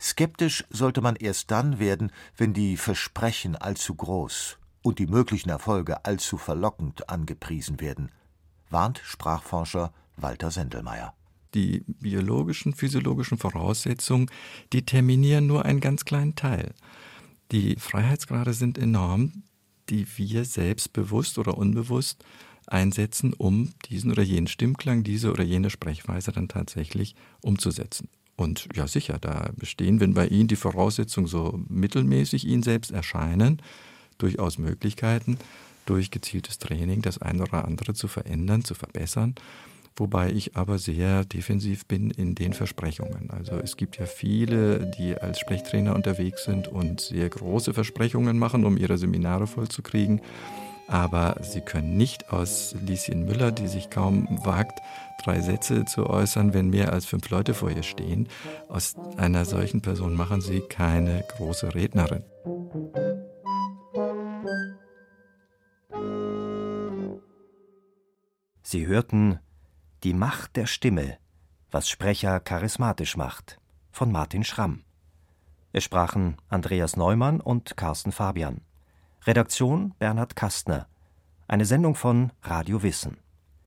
Skeptisch 0.00 0.64
sollte 0.70 1.00
man 1.00 1.16
erst 1.16 1.50
dann 1.50 1.78
werden, 1.78 2.12
wenn 2.36 2.52
die 2.52 2.76
Versprechen 2.76 3.56
allzu 3.56 3.94
groß 3.94 4.58
und 4.82 4.98
die 4.98 5.06
möglichen 5.06 5.50
Erfolge 5.50 6.04
allzu 6.04 6.36
verlockend 6.36 7.08
angepriesen 7.08 7.80
werden, 7.80 8.10
warnt 8.70 9.00
Sprachforscher 9.04 9.92
Walter 10.16 10.50
Sendelmeier. 10.50 11.14
Die 11.54 11.84
biologischen, 11.86 12.74
physiologischen 12.74 13.38
Voraussetzungen 13.38 14.30
determinieren 14.72 15.46
nur 15.46 15.64
einen 15.64 15.80
ganz 15.80 16.04
kleinen 16.04 16.34
Teil. 16.34 16.74
Die 17.52 17.76
Freiheitsgrade 17.76 18.52
sind 18.52 18.78
enorm, 18.78 19.44
die 19.90 20.06
wir 20.16 20.44
selbst 20.44 20.92
bewusst 20.92 21.38
oder 21.38 21.56
unbewusst 21.56 22.24
einsetzen, 22.66 23.34
um 23.34 23.70
diesen 23.90 24.10
oder 24.10 24.22
jenen 24.22 24.46
Stimmklang, 24.46 25.04
diese 25.04 25.30
oder 25.30 25.44
jene 25.44 25.70
Sprechweise 25.70 26.32
dann 26.32 26.48
tatsächlich 26.48 27.14
umzusetzen. 27.42 28.08
Und 28.36 28.68
ja, 28.74 28.88
sicher, 28.88 29.18
da 29.20 29.50
bestehen, 29.56 30.00
wenn 30.00 30.14
bei 30.14 30.26
Ihnen 30.26 30.48
die 30.48 30.56
Voraussetzungen 30.56 31.28
so 31.28 31.60
mittelmäßig 31.68 32.46
Ihnen 32.46 32.62
selbst 32.62 32.90
erscheinen, 32.90 33.62
durchaus 34.18 34.58
Möglichkeiten, 34.58 35.38
durch 35.86 36.10
gezieltes 36.10 36.58
Training 36.58 37.02
das 37.02 37.18
eine 37.18 37.42
oder 37.42 37.66
andere 37.66 37.94
zu 37.94 38.08
verändern, 38.08 38.64
zu 38.64 38.74
verbessern. 38.74 39.34
Wobei 39.96 40.30
ich 40.30 40.56
aber 40.56 40.78
sehr 40.78 41.24
defensiv 41.24 41.86
bin 41.86 42.10
in 42.10 42.34
den 42.34 42.52
Versprechungen. 42.52 43.30
Also 43.30 43.56
es 43.56 43.76
gibt 43.76 43.96
ja 43.96 44.06
viele, 44.06 44.90
die 44.98 45.16
als 45.16 45.38
Sprechtrainer 45.38 45.94
unterwegs 45.94 46.44
sind 46.44 46.66
und 46.66 47.00
sehr 47.00 47.28
große 47.28 47.72
Versprechungen 47.74 48.36
machen, 48.36 48.64
um 48.64 48.76
ihre 48.76 48.98
Seminare 48.98 49.46
vollzukriegen. 49.46 50.20
Aber 50.88 51.36
sie 51.42 51.60
können 51.60 51.96
nicht 51.96 52.30
aus 52.30 52.74
Lieschen 52.84 53.24
Müller, 53.24 53.52
die 53.52 53.68
sich 53.68 53.88
kaum 53.88 54.28
wagt, 54.44 54.80
drei 55.22 55.40
Sätze 55.40 55.84
zu 55.84 56.10
äußern, 56.10 56.52
wenn 56.52 56.70
mehr 56.70 56.92
als 56.92 57.06
fünf 57.06 57.30
Leute 57.30 57.54
vor 57.54 57.70
ihr 57.70 57.84
stehen. 57.84 58.28
Aus 58.68 58.96
einer 59.16 59.44
solchen 59.44 59.80
Person 59.80 60.14
machen 60.14 60.40
sie 60.40 60.60
keine 60.60 61.24
große 61.36 61.74
Rednerin. 61.74 62.24
Sie 68.62 68.86
hörten 68.86 69.38
Die 70.04 70.12
Macht 70.12 70.56
der 70.56 70.66
Stimme, 70.66 71.16
was 71.70 71.88
Sprecher 71.88 72.38
charismatisch 72.38 73.16
macht, 73.16 73.58
von 73.90 74.12
Martin 74.12 74.44
Schramm. 74.44 74.84
Es 75.72 75.84
sprachen 75.84 76.36
Andreas 76.50 76.98
Neumann 76.98 77.40
und 77.40 77.78
Carsten 77.78 78.12
Fabian. 78.12 78.60
Redaktion 79.22 79.94
Bernhard 79.98 80.36
Kastner. 80.36 80.88
Eine 81.48 81.64
Sendung 81.64 81.94
von 81.94 82.32
Radio 82.42 82.82
Wissen. 82.82 83.16